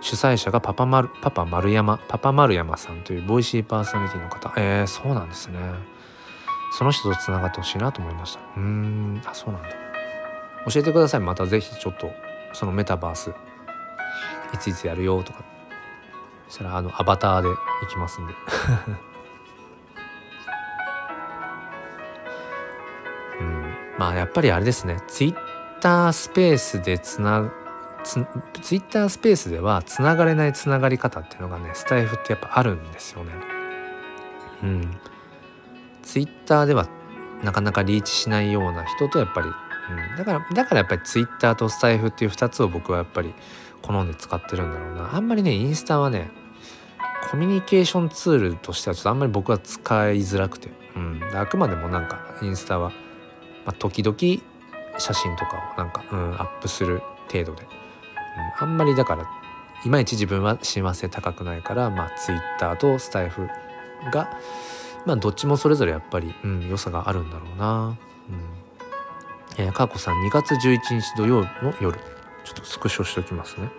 [0.02, 4.52] 主催者がパパ丸、パパ丸山、パパ丸山さんというボイシーパーソナリティの方。
[4.56, 5.60] えー、そうなんですね。
[6.78, 8.40] その人と繋がってほしいなと思いました。
[8.58, 9.70] うん、あ、そうなんだ。
[10.74, 11.20] 教えてください。
[11.20, 12.10] またぜひちょっと、
[12.54, 13.34] そのメタバース、
[14.54, 15.44] いついつやるよとか。
[16.48, 17.56] そしたら、あの、アバターで行
[17.90, 18.34] きますんで
[23.42, 23.74] うん。
[23.98, 25.36] まあやっぱりあれですねツイッ
[25.80, 27.52] タースペースでつな
[28.04, 28.26] ツ
[28.62, 33.32] ツイッタースペースではつながれないつながり方っていうのがねスタイフってやっぱあるんですよね。
[34.64, 34.98] うん。
[36.02, 36.88] ツイッターでは
[37.44, 43.34] なかなかリーチしないような人とやっぱり、うん、だからだからやっぱりツイッターとスタイフっていう2つを僕はやっぱり
[43.84, 45.16] 好んで使ってるんだろうな。
[45.16, 46.32] あんまりねインスタはね
[47.30, 52.90] コミュニケーションツールとしてはちょっとあんまり僕は使いづらくて、うん、あくまでもなんかインスタは、
[53.66, 54.18] まあ、時々
[55.00, 57.02] 写真とかをなんか、うん、アップする
[57.32, 57.64] 程度で、
[58.62, 59.28] うん、あんまりだから
[59.86, 63.48] いまいち自分は親和性高くないからまあツイッターとスタイフ
[64.12, 64.38] が
[65.06, 67.98] まあどっちもそれぞれやっぱり、うん、良さがあるんだろうな。
[69.58, 72.00] うん、えー、かこさん2月11日土曜の夜。
[72.44, 73.70] ちょっとスクショしておきますね。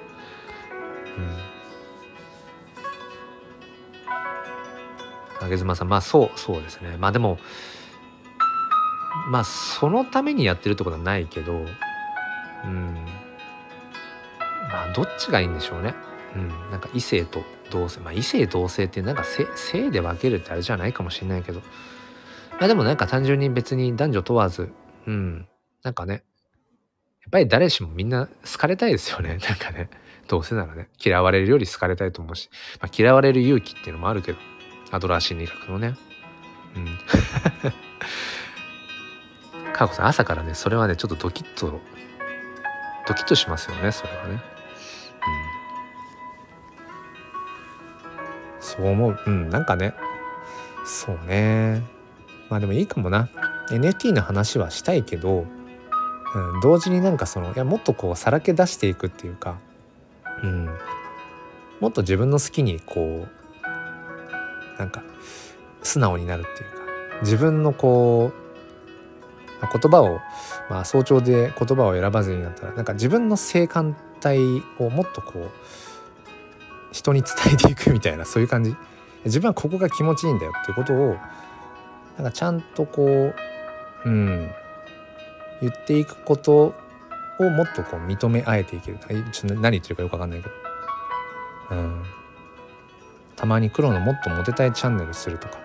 [1.18, 1.54] うん。
[5.44, 7.38] あげずまさんまあそうそうですねまあでも
[9.28, 12.94] まあそのためにやってるってことはないけどうん
[14.70, 15.94] まあどっちがいいんでしょうね。
[16.34, 21.60] うん、なんか異性と同性まあ異性同性ってなんか性で分けるってあれじゃないかもしれないけど
[22.58, 24.72] まあでもなんか単純に別に男女問わず
[25.06, 25.46] うん
[25.84, 26.24] なんかね
[27.24, 29.38] やっぱり誰しもみんな好かれたいですよね。
[29.48, 29.88] なんかね。
[30.28, 30.88] どうせならね。
[31.04, 32.48] 嫌われるより好かれたいと思うし、
[32.80, 34.38] まあ、嫌われる勇気っていうのもあるけど。
[34.90, 35.96] アドラー心理学のね。
[36.76, 36.86] うん。
[39.72, 41.80] かこさん朝からねそれはねちょっとドキッと
[43.08, 44.34] ドキッとしますよねそれはね。
[44.34, 44.40] うん。
[48.60, 49.18] そう思う。
[49.26, 49.94] うんなんかね。
[50.84, 51.82] そうね。
[52.48, 53.28] まあでもいいかもな。
[53.70, 55.46] NFT の話はしたいけど、
[56.38, 59.58] ん、同時になんかそのいやもっとこうさらけ出していくっていうか
[60.42, 60.68] うん。
[61.80, 65.02] もっと自分の好きにこうなんか
[65.82, 68.44] 素直になるっていうか自分のこう
[69.66, 70.20] 言葉を、
[70.68, 75.50] まあ、早朝で言葉を選ばずになったらなんか自分の性感帯をもっとこう
[76.92, 78.74] 人に伝えていくみたいなそういう感じ。
[79.24, 81.16] 自分はここが気持ちいいんだよっていうことを
[82.18, 83.34] なんかちゃんとこう
[84.04, 84.50] うん。
[85.60, 86.74] 言っていくこと
[87.38, 88.98] をもっとこう認め合えていける。
[89.32, 90.54] ちょっと何言ってるかよく分かんないけど。
[91.70, 92.02] うん。
[93.36, 95.58] たまに黒のもっとモテたいチャンネルするとか。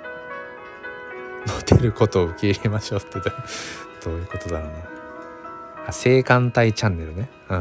[1.48, 3.20] モテることを受け入れましょうって
[4.04, 4.74] どういうことだろうな
[5.88, 7.30] あ性感帯チャンネルね。
[7.50, 7.56] う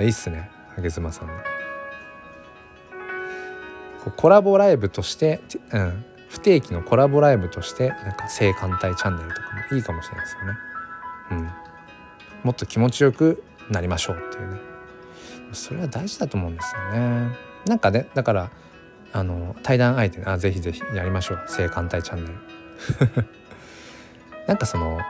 [0.00, 0.02] ん。
[0.02, 0.50] いいっすね。
[0.76, 1.34] あげずまさんの。
[4.16, 5.40] コラボライブとして、
[5.72, 10.58] うん、不定期のコラボライブとしてなんか性感帯チャンネルとかもいいかもしれないですよね。
[11.32, 11.50] うん、
[12.42, 14.60] もっと気持ちよくなりましょうっていうね
[15.52, 17.36] それは大事だと思うんですよね。
[17.66, 18.50] なんかねだから
[19.12, 23.26] あの対談相手ねあぜひぜひやりましょう性感帯チャンネル。
[24.46, 25.00] なんかその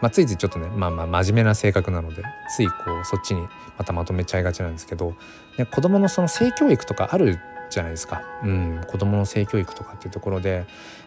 [0.00, 2.22] まあ、ついついちょっとねまあまあ真面目な性格なので
[2.54, 3.46] ついこうそっちに
[3.76, 5.14] またまとめちゃいがちなんですけど、
[5.58, 10.62] ね、子どものその性教育とかあるじゃないですか、うん、子どもの性教育とかっていうところでや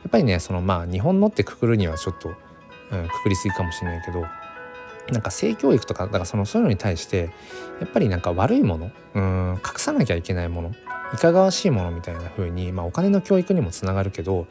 [0.08, 4.26] っぱりねそのまあ日本のってくくるにはちょっと、うん、くくりすぎかもしれないけど
[5.10, 7.32] なんか性教育とかだからそのそういうのに対して
[7.80, 10.74] やっぱりなんか悪いものうん隠さなきゃいけないもの
[11.14, 14.48] いかがわしいものみたいな風にまあお金の教育にもつながるけど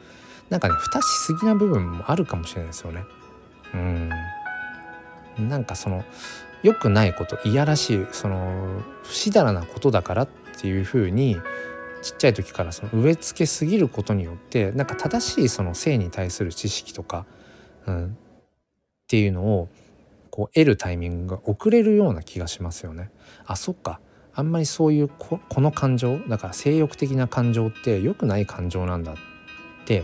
[0.49, 3.03] なんかね蓋しすぎな部分もあるかもしれないですよね。
[3.73, 4.09] うん
[5.39, 6.03] なんかその
[6.61, 10.29] 良くないこといやらしいその不死だらなことだからっ
[10.59, 11.39] ていう風に
[12.01, 17.25] ちっちゃい時からその植え付けすぎることによってなんか正しいその性に対する知識とか、
[17.87, 18.09] うん、っ
[19.07, 19.69] ていうのを
[20.31, 23.11] こう得るタイミングが遅れるような気がしますよね。
[23.45, 23.99] あそっか
[24.33, 29.15] あんまりそういうこの感情だから性欲的な感情って良くない感情なんだっ
[29.85, 30.03] て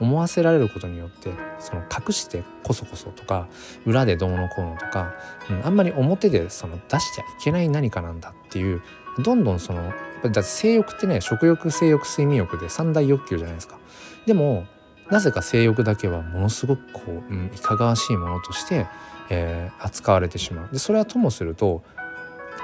[0.00, 3.48] 思わせられることによってその隠してこそこそとか
[3.84, 5.14] 裏でどうのこうのとか、
[5.50, 8.82] うん、あんまり表でその出しちゃいけない何かなんだっていう
[9.22, 9.92] どんどんその
[10.22, 13.78] だって性欲ってね食欲性欲睡眠欲で三大欲求じゃないですか。
[14.26, 14.66] でも
[15.10, 18.86] なぜか性欲だけはものすごくこう、うん、いかがわしいものとして、
[19.30, 20.68] えー、扱われてしまう。
[20.72, 21.82] でそれはともすると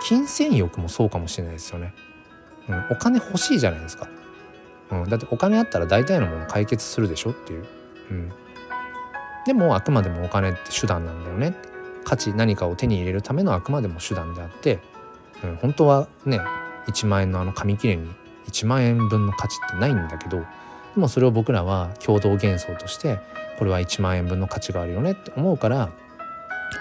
[0.02, 1.94] 金銭欲もそうかもしれないですよね。
[2.68, 4.08] うん、お金欲しいじゃないですか。
[4.90, 7.66] うん、だってお金あったら大体のもの解決するでしょっていう。
[8.10, 8.32] うん、
[9.46, 11.54] でもあくまでもお金って手段なんだよね。
[12.04, 14.80] 価値何かを手に入れるためのあくまでも手段であって、
[15.44, 16.40] うん、本当はね
[16.86, 18.08] 1万円のあの紙切れに
[18.48, 20.46] 1万円分の価値ってないんだけどで
[20.96, 23.20] もそれを僕らは共同幻想として
[23.58, 25.90] これは1万円分の価値があるよねって思うから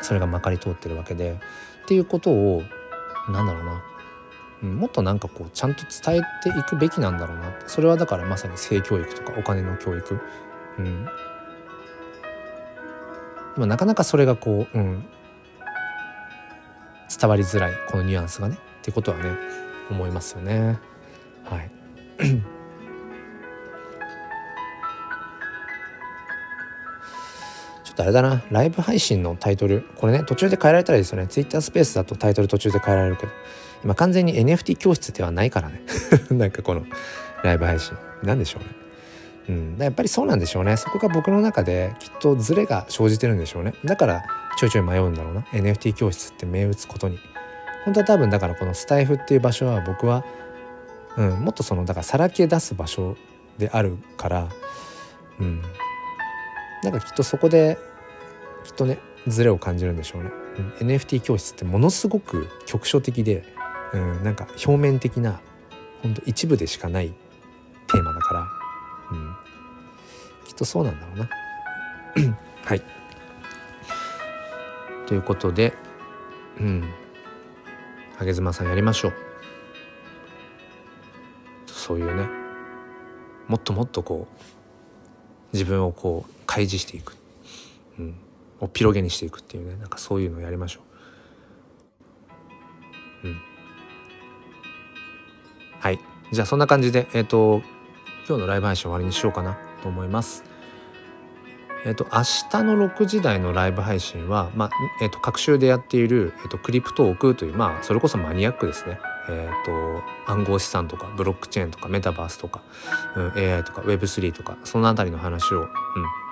[0.01, 1.39] それがまかり通ってるわけで
[1.83, 2.63] っていうことを
[3.29, 3.81] なんだろうな、
[4.75, 7.49] もっとなんかこうちゃんと伝えていくべきなんだろうな。
[7.49, 10.19] ってそれはだからまさに性教育とかお金の教育、
[10.77, 11.11] うん、で
[13.57, 15.05] もなかなかそれがこう、うん、
[17.19, 19.31] 伝わりづらいこのニュアンスがねってことはね
[19.89, 20.79] 思いますよね。
[21.45, 21.71] はい。
[27.99, 28.41] とあれだな。
[28.49, 29.83] ライブ配信のタイトル。
[29.97, 31.27] これね途中で変えられたらいいですよね。
[31.27, 33.31] Twitter スペースだとタイトル途中で変えられるけど。
[33.83, 35.81] 今完全に NFT 教室ではないからね。
[36.31, 36.85] なんかこの
[37.43, 37.97] ライブ配信。
[38.23, 38.69] なんでしょうね。
[39.49, 40.77] うん、やっぱりそうなんでしょうね。
[40.77, 43.73] そこが僕の中できっとズレが生じてるんでしょうね。
[43.83, 44.23] だから
[44.57, 45.41] ちょいちょい迷うんだろうな。
[45.53, 47.19] NFT 教室って銘打つことに。
[47.85, 50.23] 本当は多分だからこのスタイフっていう場所は僕は、
[51.17, 53.17] うん、もっとそのだからさらけ出す場所
[53.57, 54.49] であるから。
[55.39, 55.61] うん。
[56.83, 57.77] なんかきっとそこで
[58.69, 60.29] きっとねズレを感じるんでしょうね、
[60.79, 63.43] うん、NFT 教室ってものすごく局所的で、
[63.93, 65.41] うん、なんか表面的な
[66.03, 67.09] 本当一部でしかない
[67.87, 68.47] テーマだから、
[69.11, 69.35] うん、
[70.45, 71.29] きっとそうなんだろうな。
[72.63, 72.83] はい。
[75.07, 75.73] ということで
[76.59, 76.83] うん。
[78.23, 79.13] げ妻さんやりましょう。
[81.65, 82.29] そういうね
[83.47, 84.43] もっともっとこう
[85.53, 87.17] 自分をこう開示していく、
[87.97, 88.15] うん、
[88.59, 90.81] おっぴろげにしていくっていうねなんかそういうのをやりましょ
[93.23, 93.27] う。
[93.27, 93.41] うん、
[95.79, 95.99] はい
[96.31, 97.61] じゃあそんな感じでえっ、ー、と
[98.27, 100.43] 今日のライブ配信終わりにしようかなと思います。
[101.85, 104.69] えっ、ー、と明日の6時台のライブ配信は、まあ
[105.01, 108.99] えーと、各週でやっている、えーと、クリプトークというまあそれこそマニアックですね。
[109.31, 112.63] えーと、暗号資産とかブロックチェーンとかメタバースとか、
[113.15, 115.67] うん、AI とか Web3 とかその辺りの話を、うん、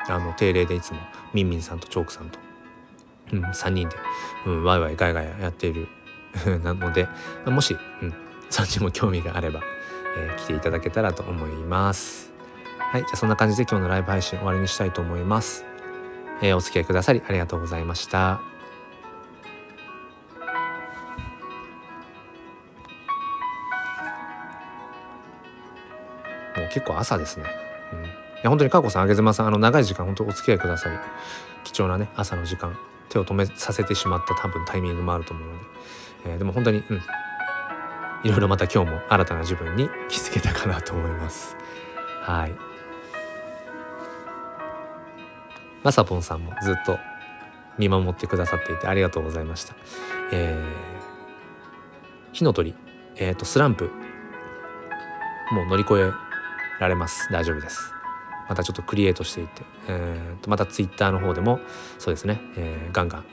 [0.10, 1.00] あの定例でいつも
[1.34, 2.40] ミンミンさんとチョークさんと、
[3.34, 3.96] うん、3人で、
[4.46, 5.88] うん、ワイワイガヤガヤやっている
[6.64, 7.08] なので
[7.46, 8.14] もし、うん、
[8.50, 9.62] そっちも興味があれば、
[10.18, 12.32] えー、来ていただけたらと思います。
[12.80, 15.66] はい、じゃあそんな感じで今日のライブ配信終わりにしたいと思います。
[16.42, 18.40] えー、お付き合いくださりありがとうございました。
[26.56, 27.67] もう結構朝ですね。
[28.38, 30.98] いや本当に佳子さん、あげずまさん、あの長い時間本当お付き合いくださり、
[31.64, 32.78] 貴重なね朝の時間
[33.10, 35.66] 手を止めさせてしまった多分タイミングもあると思うので、
[36.26, 37.02] えー、でも本当にうん
[38.24, 41.56] いろいろまた今日も新たな自分に気づけたかなと思います。
[42.22, 42.56] はい。
[45.84, 46.98] まさぽんさんもずっと
[47.78, 49.76] 見守ってくださっていてありがとうございました。
[50.34, 52.76] えー、火の鳥、
[53.16, 53.92] えっ、ー、とスランプ
[55.52, 56.12] もう乗り越え
[56.80, 57.97] られます大丈夫です。
[58.50, 61.60] またちょっとクリエイトしていって、えー、とまたツイッターの方でも
[62.00, 63.26] そうですね、えー、ガンガン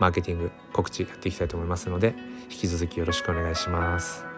[0.00, 2.14] マーケティング告知やっていきたいと思いますので
[2.50, 4.34] 引き続きよろしくお願いします。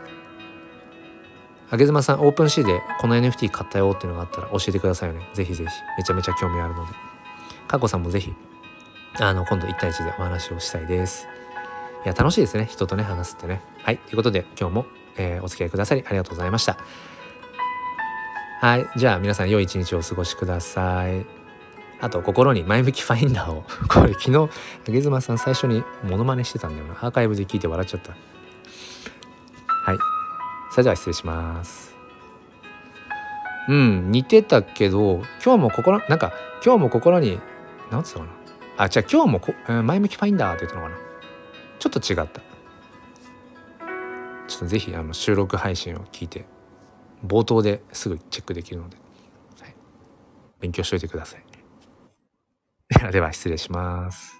[1.69, 5.29] あげずまさん、オープンシーでこの NFT 買ったよっていうのがあったら教えてくださいね。
[5.35, 5.71] ぜひぜひ。
[5.99, 6.93] めちゃめちゃ興味あるので。
[7.67, 8.33] かこさんもぜひ、
[9.19, 11.27] あの、今度1対1でお話をしたいです。
[12.05, 12.67] いや、楽しいですね。
[12.71, 13.63] 人とね、話すってね。
[13.83, 13.99] はい。
[13.99, 14.87] ということで、今日も、
[15.17, 16.79] えー、お付き合いくださりありがとうございました。
[18.61, 18.87] はい。
[18.97, 21.27] じゃあ、皆さん、良い一日をお過ごしください。
[22.01, 23.65] あと、心に前向きファインダーを。
[23.89, 24.51] これ、昨日、
[24.89, 26.95] あげずまさん最初にモノマネしてたんだよな。
[26.95, 28.13] アーカイブで聞いて笑っちゃった。
[29.69, 29.99] はい。
[30.71, 31.95] それでは失礼します。
[33.69, 36.33] うん、似てたけど、今日も心、なんか、
[36.65, 37.41] 今日も心に、
[37.91, 38.31] なんつうのか
[38.79, 38.85] な。
[38.85, 40.97] あ、じゃあ今日もこ、前向きファインダーって言ったのかな。
[41.79, 42.41] ちょっと違った。
[44.49, 46.47] ちょっとぜひ、あの、収録配信を聞いて、
[47.27, 48.97] 冒頭ですぐチェックできるので、
[49.61, 49.75] はい、
[50.61, 51.45] 勉強しといてください。
[52.89, 54.36] では、では失礼します。